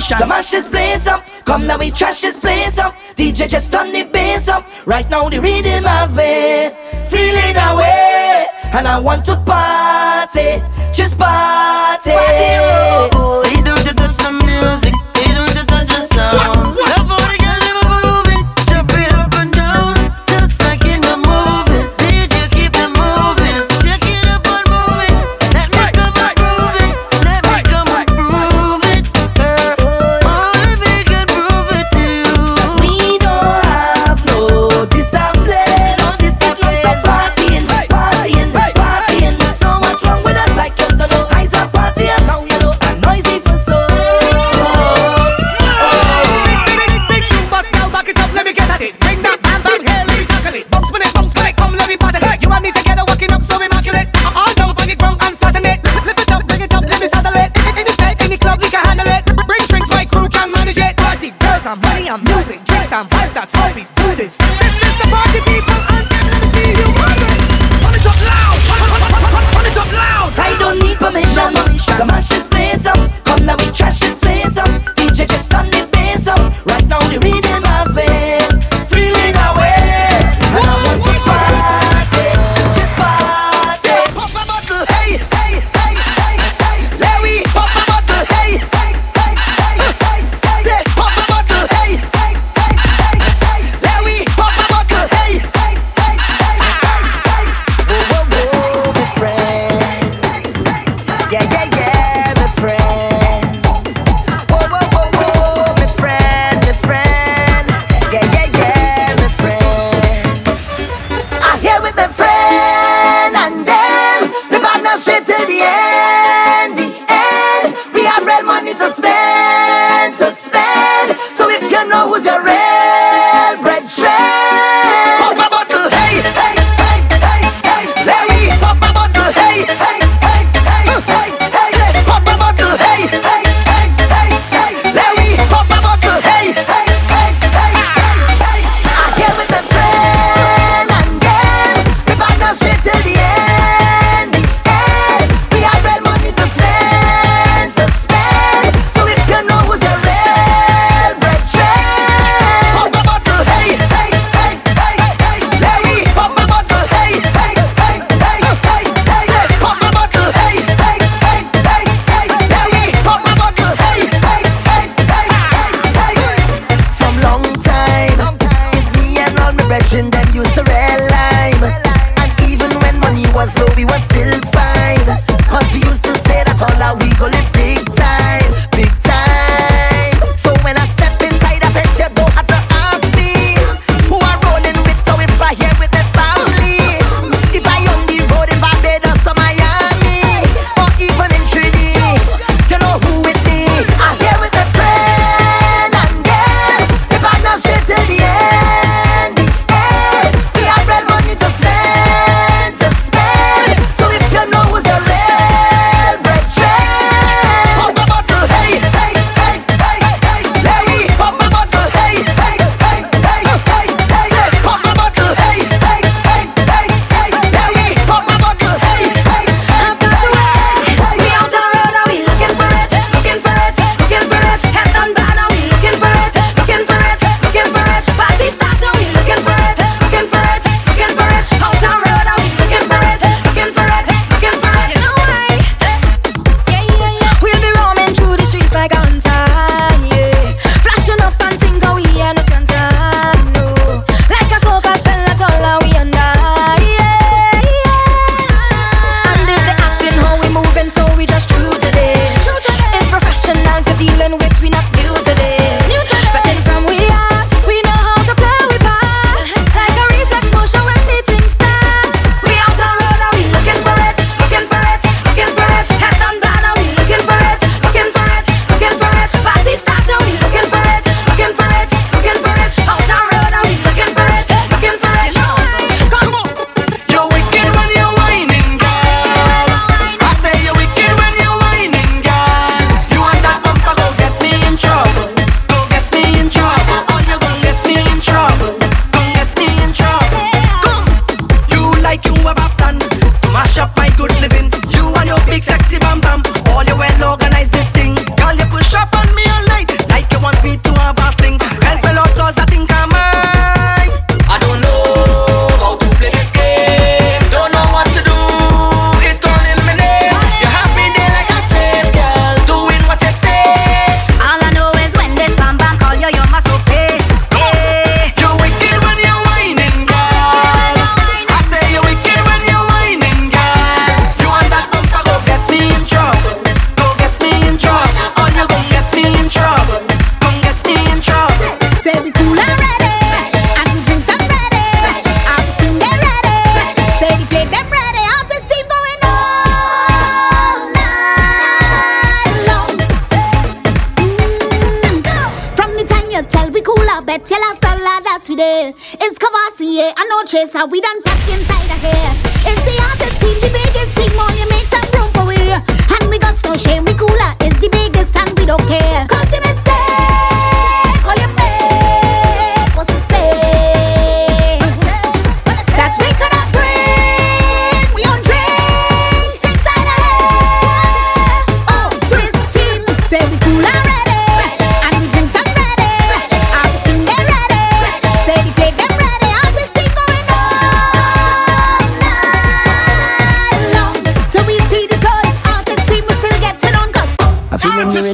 station. 0.08 0.30
Mash 0.30 0.52
this 0.52 0.70
place 0.70 1.08
up, 1.08 1.24
come 1.46 1.68
now 1.68 1.78
we 1.78 1.92
trash 1.92 2.22
this 2.22 2.40
place 2.40 2.80
up. 2.80 2.94
DJ 3.16 3.50
just 3.50 3.72
turn 3.72 3.92
the 3.92 4.04
bass 4.06 4.48
up, 4.48 4.66
right 4.86 5.10
now 5.10 5.30
the 5.30 5.42
rhythm 5.42 5.86
of 5.86 6.16
me 6.16 6.70
feeling 7.10 7.56
away, 7.72 8.46
and 8.74 8.88
I 8.88 9.00
want 9.00 9.26
to 9.26 9.36
party, 9.38 10.62
just 10.94 11.18
party. 11.18 11.67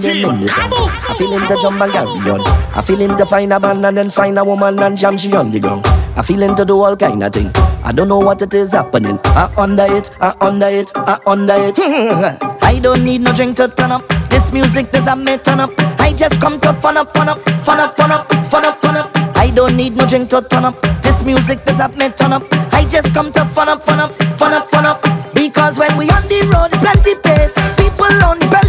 carry 0.02 0.24
I 0.26 1.16
feel 1.18 1.32
him 1.32 1.48
to 1.48 1.58
jump 1.62 1.82
and 1.82 1.92
carry 1.92 2.30
on. 2.32 2.42
I 2.76 2.82
feel 2.82 2.98
him 2.98 3.18
to 3.18 3.26
find 3.26 3.54
a 3.54 3.60
man 3.60 3.84
and 3.86 3.98
then 3.98 4.10
find 4.10 4.38
a 4.40 4.44
woman 4.44 4.80
and 4.80 4.98
jam 4.98 5.18
she 5.18 5.34
on 5.36 5.52
the 5.52 5.60
ground. 5.60 5.86
I 6.16 6.22
feel 6.22 6.42
him 6.42 6.56
to 6.56 6.66
do 6.66 6.80
all 6.82 6.96
kind 6.96 7.22
of 7.24 7.32
thing. 7.32 7.52
I 7.84 7.92
don't 7.92 8.08
know 8.08 8.20
what 8.20 8.42
it 8.42 8.54
is 8.54 8.72
happening. 8.72 9.20
I 9.26 9.54
under 9.58 9.86
it, 9.88 10.12
I 10.22 10.36
under 10.42 10.68
it, 10.68 10.92
I 10.96 11.20
under 11.28 11.54
it. 11.58 11.76
I 12.64 12.80
don't 12.80 13.04
need 13.04 13.22
no 13.22 13.34
drink 13.34 13.58
to 13.58 13.68
turn 13.68 13.92
up. 13.92 14.08
This 14.30 14.52
music 14.52 14.92
doesn't 14.92 15.24
me 15.24 15.38
turn 15.38 15.60
up. 15.60 15.72
I 16.00 16.14
just 16.14 16.40
come 16.40 16.60
to 16.62 16.74
fun 16.74 16.98
up, 16.98 17.14
fun 17.14 17.30
up, 17.30 17.42
fun 17.66 17.80
up, 17.80 17.96
fun 17.96 18.12
up, 18.12 18.32
fun 18.48 18.66
up, 18.66 18.78
fun 18.80 18.98
up. 18.98 19.12
I 19.36 19.52
don't 19.52 19.76
need 19.76 19.96
no 19.96 20.08
drink 20.08 20.30
to 20.30 20.42
turn 20.42 20.66
up. 20.66 20.82
This 21.02 21.24
music 21.24 21.64
doesn't 21.66 21.98
me 21.98 22.10
turn 22.10 22.34
up. 22.34 22.44
I 22.74 22.86
just 22.90 23.14
come 23.14 23.32
to 23.34 23.46
fun 23.46 23.70
up, 23.70 23.84
fun 23.84 24.00
up, 24.00 24.12
fun 24.38 24.54
up, 24.54 24.70
fun 24.70 24.86
up. 24.86 25.02
Because 25.34 25.78
when 25.78 25.96
we 25.98 26.10
on 26.10 26.24
the 26.30 26.42
road, 26.54 26.72
it's 26.72 26.80
plenty 26.80 27.16
pace. 27.22 27.56
People 27.78 28.16
on 28.24 28.40
the 28.40 28.63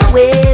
just 0.00 0.12
wait. 0.12 0.53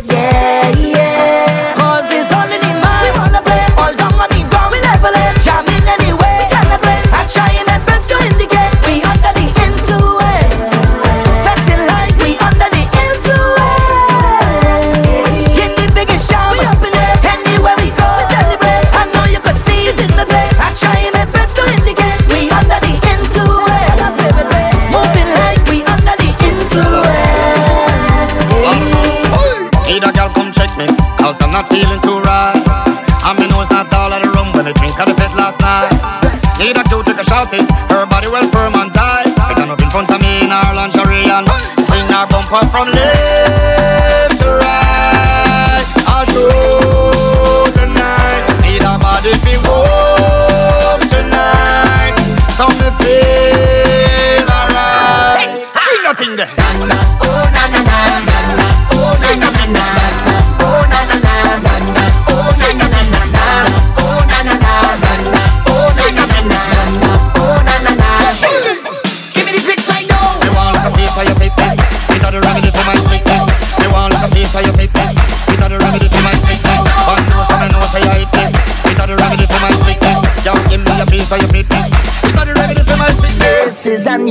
I'm 42.53 42.69
from 42.69 43.00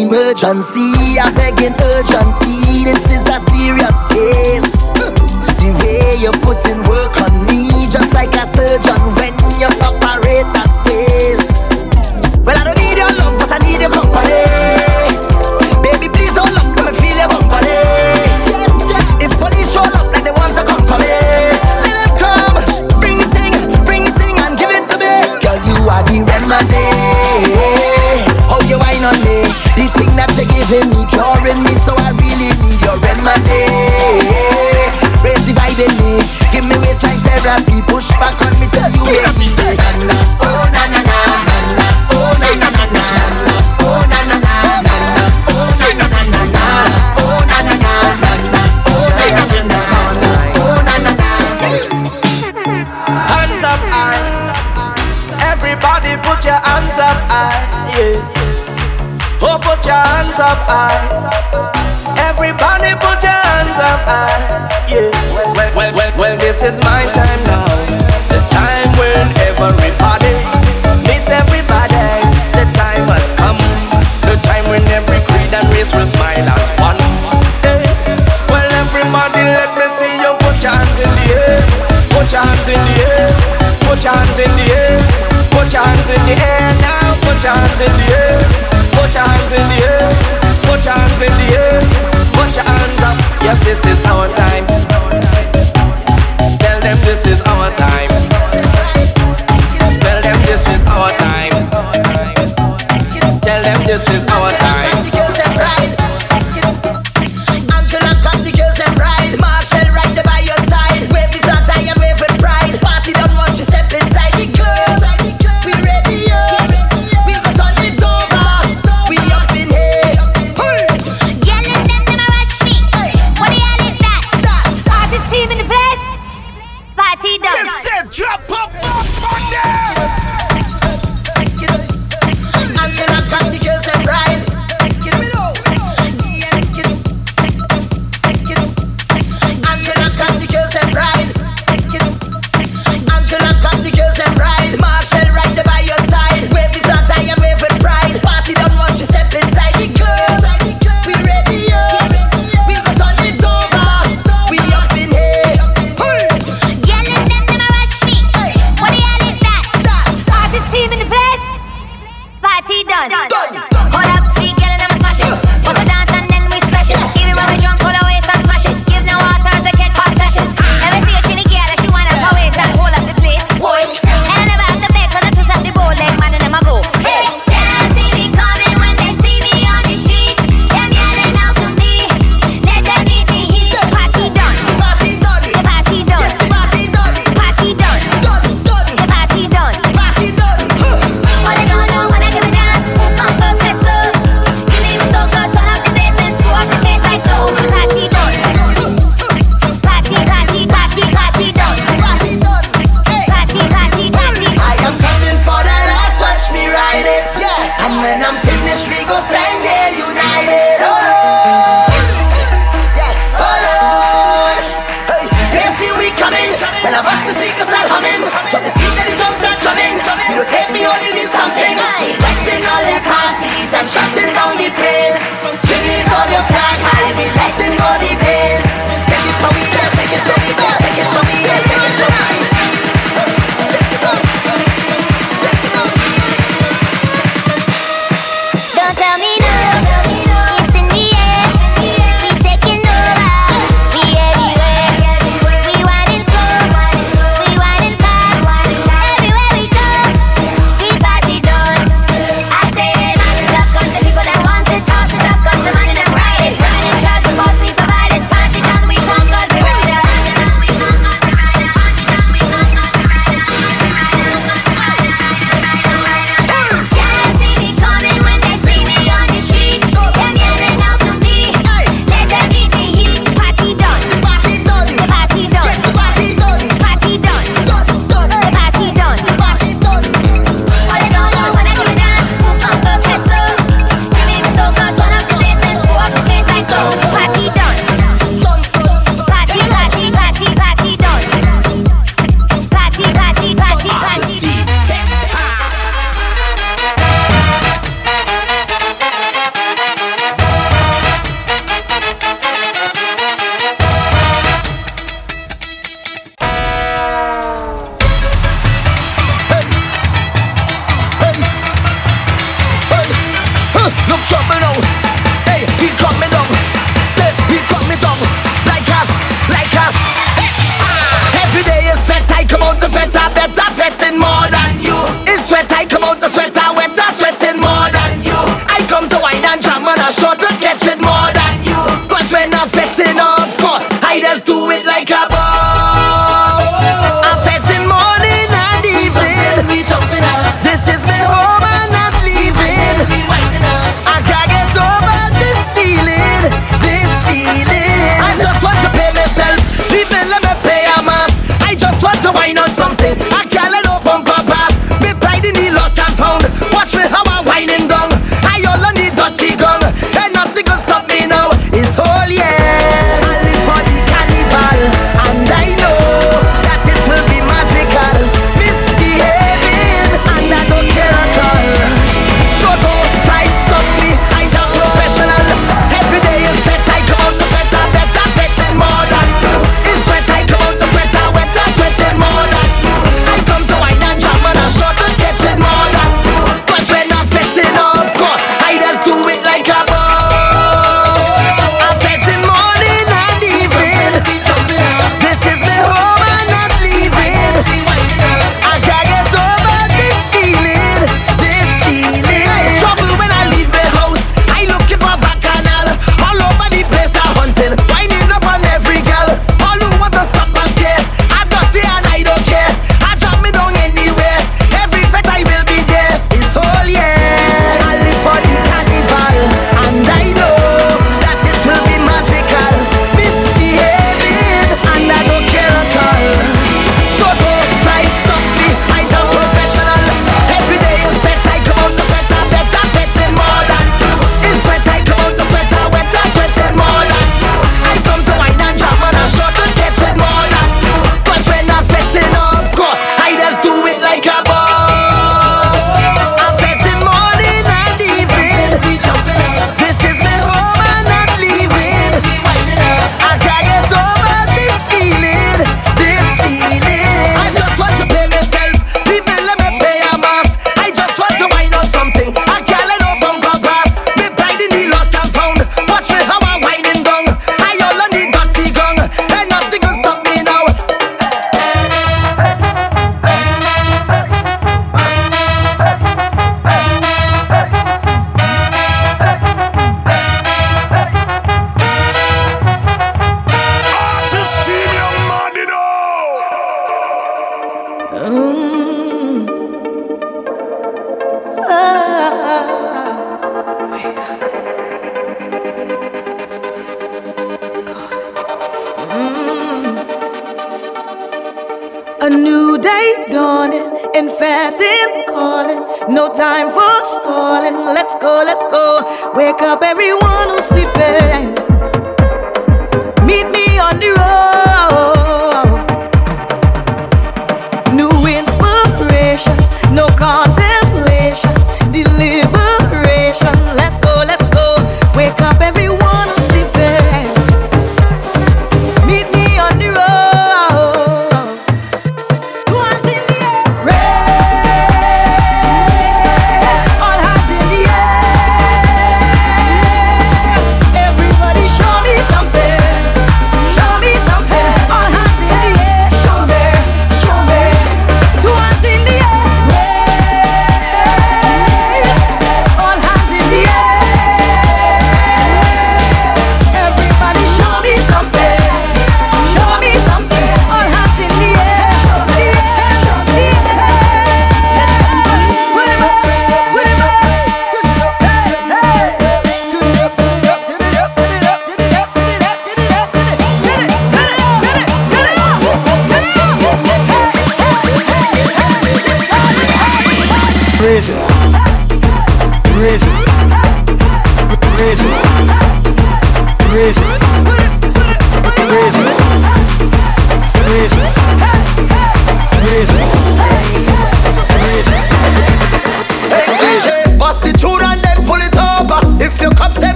emergency. 0.00 1.18
I 1.18 1.30
begging 1.34 1.76
urgency. 1.78 2.84
This 2.84 3.04
is 3.14 3.24
a 3.30 3.38
serious 3.54 3.98
case. 4.10 4.72
The 5.62 5.70
way 5.80 6.16
you're 6.20 6.32
putting 6.42 6.82
work 6.88 7.14
on 7.22 7.46
me, 7.46 7.86
just 7.90 8.12
like 8.12 8.34
a 8.34 8.46
surgeon. 8.56 8.83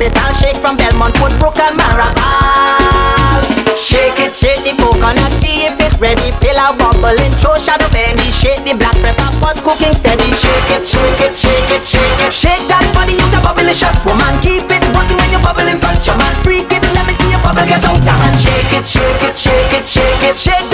Capital, 0.00 0.32
shake 0.40 0.56
from 0.56 0.76
Belmont, 0.76 1.14
Woodbrook 1.20 1.60
and 1.60 1.76
Maraval. 1.76 3.44
Shake 3.76 4.16
it, 4.20 4.32
shake 4.32 4.64
the 4.64 4.72
coconut, 4.80 5.32
see 5.40 5.68
if 5.68 5.76
it 5.76 5.92
ready. 6.00 6.32
Feel 6.40 6.56
a 6.56 6.72
bubbling, 6.72 7.32
throw 7.40 7.56
shadow 7.60 7.88
bendy. 7.92 8.32
Shake 8.32 8.64
the 8.64 8.72
black 8.72 8.96
pepper 9.04 9.28
pot, 9.40 9.56
cooking 9.60 9.92
steady. 9.92 10.32
Shake 10.32 10.70
it, 10.72 10.88
shake 10.88 11.20
it, 11.20 11.36
shake 11.36 11.72
it, 11.72 11.84
shake 11.84 12.20
it. 12.24 12.32
Shake 12.32 12.64
that 12.68 12.84
body, 12.96 13.16
it's 13.20 13.32
a 13.36 13.40
bubblicious 13.44 14.00
woman. 14.08 14.32
Keep 14.40 14.72
it 14.72 14.84
working 14.96 15.16
when 15.20 15.28
you 15.32 15.40
bubble 15.44 15.68
in 15.68 15.76
front 15.80 16.00
your 16.06 16.16
man. 16.16 16.32
Freak 16.44 16.72
it, 16.72 16.82
let 16.96 17.04
me 17.04 17.12
see 17.20 17.28
your 17.28 17.42
bubble 17.44 17.64
get 17.68 17.84
out 17.84 18.00
of 18.00 18.08
hand. 18.08 18.36
Shake 18.40 18.72
it, 18.72 18.84
shake 18.88 19.24
it, 19.24 19.36
shake 19.36 19.72
it, 19.76 19.84
shake 19.84 20.24
it. 20.24 20.36
Shake 20.36 20.69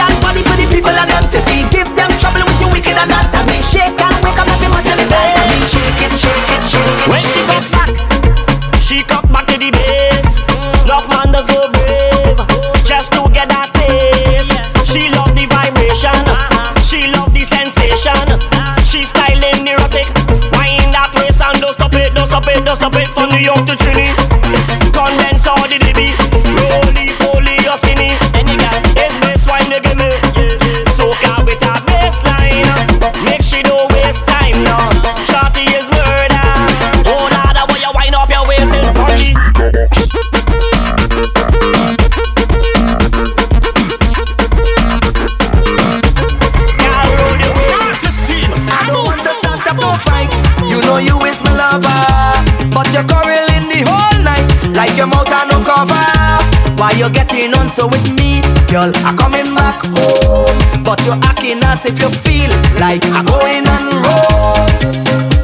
Why 56.97 57.03
you 57.03 57.13
getting 57.13 57.53
on 57.53 57.69
so 57.69 57.89
with 57.89 58.09
me, 58.17 58.41
girl? 58.73 58.91
I'm 59.05 59.19
coming 59.19 59.53
back 59.53 59.85
home, 59.85 60.57
but 60.83 60.97
you're 61.05 61.21
acting 61.21 61.61
as 61.61 61.85
if 61.85 62.01
you 62.01 62.09
feel 62.25 62.49
like 62.81 63.05
I'm 63.13 63.29
going 63.29 63.69
on 63.69 64.01
road. 64.01 64.73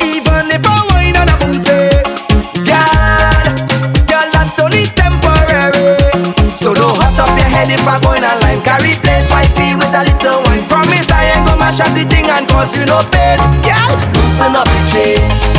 Even 0.01 0.49
if 0.49 0.65
I 0.65 0.81
whine 0.89 1.13
and 1.13 1.29
I 1.29 1.37
boom 1.37 1.53
say, 1.61 1.93
girl, 2.65 3.53
girl 4.09 4.29
that's 4.33 4.57
only 4.65 4.89
temporary. 4.97 6.01
So 6.49 6.73
don't 6.73 6.97
hot 6.97 7.21
up 7.21 7.37
your 7.37 7.45
head 7.45 7.69
if 7.69 7.85
I'm 7.85 8.01
going 8.01 8.25
online. 8.25 8.65
Carry 8.65 8.97
place 9.05 9.29
wifey 9.29 9.77
with 9.77 9.93
a 9.93 10.09
little 10.09 10.41
wine. 10.49 10.65
Promise 10.73 11.13
I 11.13 11.37
ain't 11.37 11.45
gonna 11.45 11.61
mash 11.61 11.81
up 11.81 11.93
the 11.93 12.09
thing 12.09 12.33
and 12.33 12.49
cause 12.49 12.73
you 12.73 12.89
no 12.89 13.05
pain. 13.13 13.37
Girl, 13.61 13.93
loosen 14.17 14.57
up 14.57 14.65
the 14.65 14.81
chain. 14.89 15.52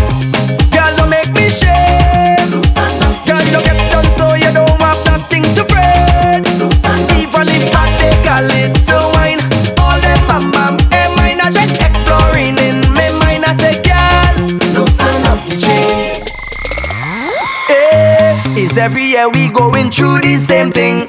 Is 18.74 18.80
every 18.80 19.04
year 19.04 19.30
we 19.30 19.50
going 19.50 19.92
through 19.92 20.22
the 20.22 20.36
same 20.36 20.72
thing. 20.72 21.08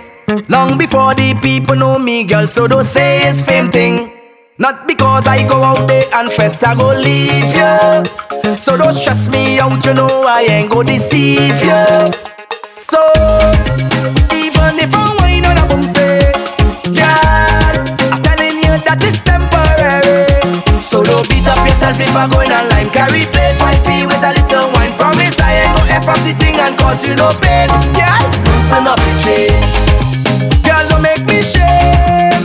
Long 0.51 0.77
before 0.77 1.15
the 1.15 1.33
people 1.41 1.75
know 1.75 1.99
me, 1.99 2.23
girl, 2.25 2.47
so 2.47 2.69
don't 2.69 2.85
say 2.85 3.27
it's 3.27 3.41
fame 3.41 3.71
thing. 3.71 4.12
Not 4.59 4.87
because 4.87 5.27
I 5.27 5.49
go 5.49 5.62
out 5.62 5.89
there 5.89 6.05
and 6.12 6.31
fete, 6.31 6.62
I 6.62 6.75
go 6.75 6.89
leave 6.89 7.55
you. 7.57 8.57
So 8.59 8.77
don't 8.77 8.93
stress 8.93 9.31
me 9.31 9.59
out, 9.61 9.83
you 9.87 9.95
know 9.95 10.25
I 10.27 10.43
ain't 10.43 10.71
go 10.71 10.83
deceive 10.83 11.57
you. 11.65 11.85
So, 12.77 13.01
even 14.37 14.77
if 14.85 14.93
I 14.93 15.17
whine 15.21 15.47
on 15.47 15.57
a 15.57 15.65
boom 15.67 15.83
say, 15.83 16.21
girl, 16.93 17.81
I'm 18.12 18.21
telling 18.29 18.57
you 18.61 18.77
that 18.85 19.01
it's 19.01 19.23
temporary. 19.25 20.29
So 20.83 21.03
don't 21.03 21.27
beat 21.31 21.49
up 21.49 21.65
yourself 21.67 21.99
if 21.99 22.15
I'm 22.15 22.29
going 22.29 22.53
online. 22.53 22.91
Carry 22.91 23.25
place 23.33 23.59
wifey 23.59 24.05
with 24.05 24.14
I 26.05 26.07
go 26.07 26.20
the 26.20 26.36
thing 26.36 26.61
and 26.61 26.76
cause 26.76 27.00
you 27.00 27.16
no 27.16 27.32
pain. 27.40 27.64
Girl, 27.96 28.20
loosen 28.44 28.84
up 28.84 29.00
the 29.00 29.12
chain. 29.24 29.57
Girl, 30.61 30.84
don't 30.92 31.00
make 31.00 31.24
me 31.24 31.40
shame. 31.40 32.44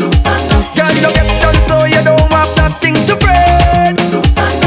Girl, 0.80 0.88
you 0.96 1.04
get 1.12 1.28
done 1.44 1.60
so 1.68 1.84
you 1.84 2.00
don't 2.00 2.32
have 2.32 2.48
nothing 2.56 2.96
to 3.04 3.20
fret. 3.20 4.00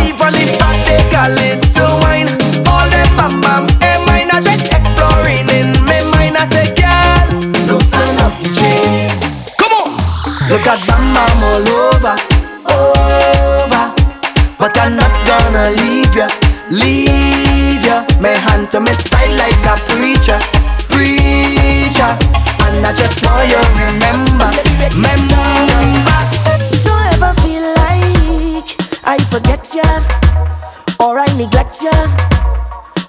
Even 0.05 0.33
if 0.37 0.61
I 0.61 0.77
take 0.85 1.09
a 1.09 1.25
little 1.33 2.05
wine, 2.05 2.29
all 2.69 2.85
them 2.93 3.09
bam 3.17 3.41
bam, 3.41 3.65
eh, 3.81 3.97
mine 4.05 4.29
are 4.29 4.45
just 4.45 4.69
exploring 4.69 5.49
in 5.49 5.73
my 5.89 6.05
mind. 6.13 6.37
I 6.37 6.45
say, 6.53 6.69
girl, 6.77 7.49
loosen 7.73 8.13
up 8.21 8.37
the 8.45 8.53
chain. 8.53 9.09
Come 9.57 9.73
on, 9.73 9.89
look 10.53 10.69
at 10.69 10.85
bam 10.85 11.01
bam 11.17 11.41
all 11.49 11.69
over, 11.97 12.17
over. 12.69 13.85
But 14.61 14.77
I'm 14.77 14.97
not 15.01 15.17
gonna 15.25 15.71
leave 15.81 16.13
ya, 16.15 16.29
leave 16.69 17.52
ya. 17.93 18.05
My 18.21 18.35
hand 18.47 18.71
to 18.73 18.81
my 18.81 18.93
side 18.93 19.35
like 19.37 19.65
a 19.69 19.75
preacher, 19.89 20.41
preacher. 20.89 22.13
And 22.65 22.87
I 22.87 22.93
just 22.93 23.19
want 23.25 23.49
you 23.53 23.61
remember, 23.85 24.49
remember. 24.81 25.45
Don't 26.85 27.07
ever 27.15 27.33
feel 27.43 27.67
like 27.85 28.69
I 29.05 29.19
forget 29.33 29.63
ya 29.75 29.89
or 31.05 31.19
I 31.19 31.29
neglect 31.37 31.83
ya. 31.83 31.97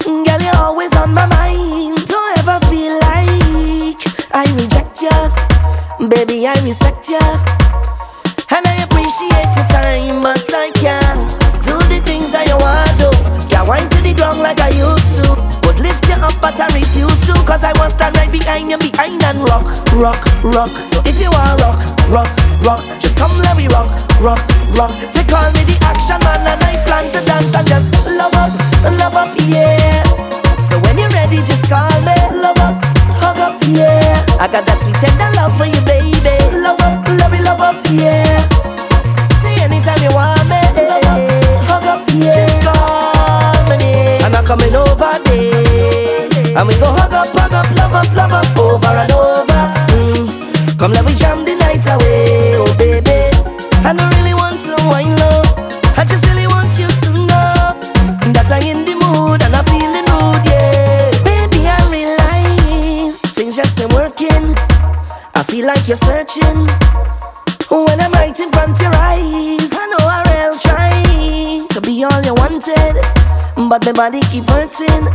Girl, 0.03 0.41
you're 0.45 0.61
always 0.67 0.93
on 0.97 1.13
my 1.13 1.25
mind. 1.27 1.97
Don't 2.07 2.37
ever 2.39 2.59
feel 2.67 2.95
like 3.09 4.01
I 4.33 4.45
reject 4.59 5.01
ya. 5.01 5.15
Baby, 6.09 6.47
I 6.47 6.55
respect 6.63 7.09
ya. 7.09 7.23
And 8.55 8.65
I 8.67 8.83
appreciate 8.85 9.51
your 9.57 9.67
time, 9.71 10.21
but 10.21 10.43
I 10.53 10.69
can't 10.75 11.32
like 14.53 14.73
I 14.73 14.77
used 14.77 15.13
to. 15.17 15.25
Would 15.65 15.79
lift 15.79 16.07
you 16.09 16.15
up, 16.15 16.35
but 16.41 16.59
I 16.59 16.67
refuse 16.77 17.19
to. 17.27 17.33
Cause 17.45 17.63
I 17.63 17.73
want 17.79 17.93
stand 17.93 18.15
right 18.17 18.31
behind 18.31 18.69
you, 18.69 18.77
behind 18.77 19.23
and 19.23 19.39
rock, 19.49 19.65
rock, 19.93 20.21
rock. 20.43 20.71
So 20.83 21.01
if 21.05 21.19
you 21.19 21.29
want 21.31 21.61
rock, 21.61 21.79
rock, 22.09 22.29
rock, 22.61 22.81
just 22.99 23.17
come 23.17 23.37
let 23.39 23.57
me 23.57 23.67
rock, 23.67 23.89
rock, 24.19 24.41
rock. 24.77 24.93
They 25.13 25.23
call 25.25 25.49
me 25.53 25.63
the 25.65 25.77
action 25.81 26.19
man, 26.21 26.45
and 26.45 26.61
I 26.61 26.77
plan 26.85 27.09
to 27.13 27.21
dance 27.25 27.53
and 27.55 27.67
just 27.67 27.93
love 28.05 28.33
up, 28.35 28.51
love 28.99 29.15
up, 29.15 29.31
yeah. 29.47 30.03
So 30.69 30.79
when 30.85 30.97
you're 30.97 31.09
ready, 31.09 31.41
just 31.45 31.65
call 31.69 31.89
me, 32.03 32.15
love 32.37 32.59
up, 32.59 32.77
hug 33.17 33.37
up, 33.37 33.57
yeah. 33.67 34.21
I 34.39 34.47
got 34.47 34.65
that 34.65 34.77
sweet 34.81 34.97
tender 35.01 35.29
love 35.39 35.55
for 35.57 35.65
you, 35.65 35.72
And 46.63 46.71
we 46.71 46.79
go 46.79 46.85
hug 46.85 47.11
up, 47.11 47.27
hug 47.35 47.51
up, 47.51 47.67
love 47.75 47.91
up, 47.91 48.15
love 48.15 48.31
up, 48.31 48.57
over 48.57 48.87
and 48.87 49.11
over. 49.11 49.63
Mm. 49.99 50.79
Come 50.79 50.93
let 50.93 51.03
me 51.03 51.13
jam 51.13 51.43
the 51.43 51.55
night 51.59 51.83
away, 51.83 52.55
oh 52.55 52.73
baby. 52.79 53.35
I 53.83 53.91
don't 53.91 54.07
really 54.15 54.33
want 54.33 54.63
to 54.63 54.71
wine 54.87 55.11
low. 55.11 55.43
I 55.99 56.07
just 56.07 56.23
really 56.31 56.47
want 56.47 56.71
you 56.79 56.87
to 56.87 57.09
know 57.27 57.75
that 58.31 58.47
I'm 58.47 58.63
in 58.63 58.87
the 58.87 58.95
mood 58.95 59.43
and 59.43 59.51
I'm 59.51 59.67
feeling 59.67 60.07
mood, 60.07 60.39
yeah. 60.47 61.11
Baby, 61.27 61.67
I 61.67 61.75
realize 61.91 63.19
things 63.35 63.57
just 63.57 63.77
ain't 63.81 63.91
working. 63.91 64.55
I 65.35 65.43
feel 65.43 65.67
like 65.67 65.83
you're 65.85 65.99
searching. 66.07 66.63
When 67.67 67.99
I'm 67.99 68.15
right 68.15 68.39
in 68.39 68.49
front 68.55 68.79
your 68.79 68.95
eyes, 68.95 69.67
I 69.67 69.83
know 69.91 69.99
I 69.99 70.23
will 70.31 70.55
try 70.63 71.67
to 71.75 71.81
be 71.83 72.05
all 72.07 72.23
you 72.23 72.35
wanted, 72.39 73.03
but 73.67 73.83
my 73.83 73.91
body 73.91 74.21
keep 74.31 74.47
hurting. 74.47 75.11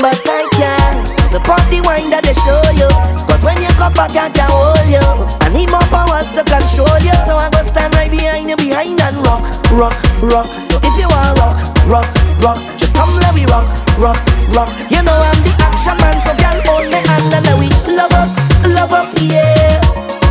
But 0.00 0.16
I 0.24 0.48
can't 0.56 1.04
support 1.28 1.60
the 1.68 1.84
wine 1.84 2.08
that 2.08 2.24
they 2.24 2.32
show 2.40 2.60
you. 2.72 2.88
Cause 3.28 3.44
when 3.44 3.60
you 3.60 3.68
come 3.76 3.92
I 4.00 4.08
can't 4.08 4.32
hold 4.48 4.80
you. 4.88 5.04
I 5.44 5.52
need 5.52 5.68
more 5.68 5.84
powers 5.92 6.32
to 6.32 6.42
control 6.42 6.88
you, 7.04 7.12
so 7.28 7.36
I 7.36 7.52
go 7.52 7.60
stand 7.68 7.92
right 7.94 8.08
behind 8.08 8.48
you, 8.48 8.56
behind 8.56 8.96
and 8.96 9.16
rock, 9.28 9.44
rock, 9.76 9.96
rock. 10.24 10.48
So 10.56 10.80
if 10.80 10.94
you 10.96 11.08
want 11.12 11.36
rock, 11.36 11.56
rock, 11.84 12.08
rock, 12.40 12.58
just 12.80 12.96
come 12.96 13.12
let 13.20 13.36
me 13.36 13.44
rock, 13.52 13.68
rock, 14.00 14.16
rock. 14.56 14.72
You 14.88 15.04
know 15.04 15.16
I'm 15.16 15.38
the 15.44 15.52
action 15.60 15.96
man, 16.00 16.16
so 16.24 16.32
girl, 16.32 16.58
hold 16.64 16.88
me 16.88 16.96
and 16.96 17.24
let 17.28 17.44
we 17.60 17.68
love 17.92 18.14
up, 18.16 18.30
love 18.72 18.92
up, 18.96 19.08
yeah. 19.20 19.80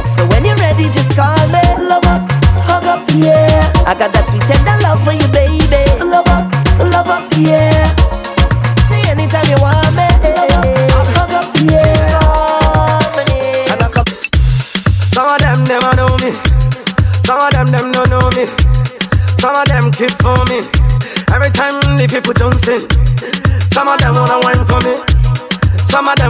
So 0.10 0.26
when 0.34 0.46
you're 0.46 0.58
ready, 0.58 0.90
just 0.90 1.14
call 1.14 1.38
me, 1.54 1.62
love 1.86 2.06
up, 2.10 2.26
hug 2.66 2.86
up, 2.90 3.06
yeah. 3.14 3.70
I 3.86 3.94
got 3.94 4.10
that 4.18 4.26
sweet 4.26 4.42
tender 4.50 4.78
love 4.82 4.98
for 5.06 5.14
you, 5.14 5.19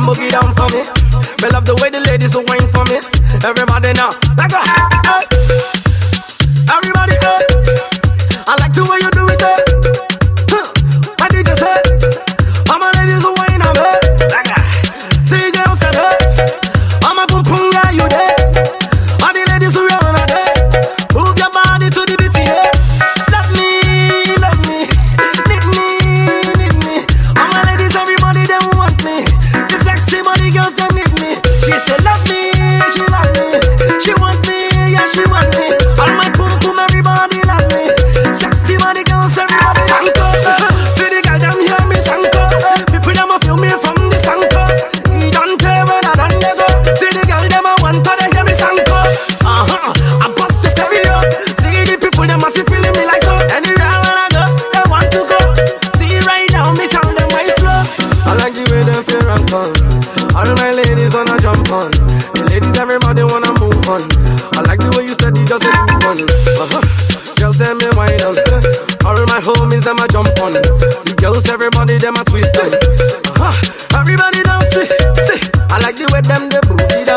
boogie 0.09 0.31
down 0.31 0.49
for 0.55 0.67
me. 0.73 0.81
Me 1.41 1.49
love 1.53 1.65
the 1.65 1.75
way 1.81 1.89
the 1.89 1.99
ladies 2.09 2.33
who 2.33 2.41
wine 2.49 2.67
for 2.73 2.83
me. 2.89 2.97
Everybody 3.45 3.93
now, 3.93 4.11
like 4.37 4.53
a. 4.53 4.61
Everybody 6.69 6.98
down. 68.19 68.35
All 69.07 69.15
my 69.31 69.39
homies, 69.39 69.83
them 69.83 69.99
a 69.99 70.07
jump 70.07 70.29
on. 70.43 70.53
The 70.53 71.15
girls, 71.17 71.47
everybody, 71.49 71.97
them 71.97 72.15
a 72.15 72.23
twist 72.27 72.55
on. 72.59 72.69
Everybody 73.95 74.43
down, 74.43 74.61
see, 74.67 74.87
see. 75.25 75.41
I 75.71 75.79
like 75.79 75.95
the 75.95 76.05
way 76.11 76.21
them, 76.21 76.49
they 76.51 76.61
booty 76.67 77.08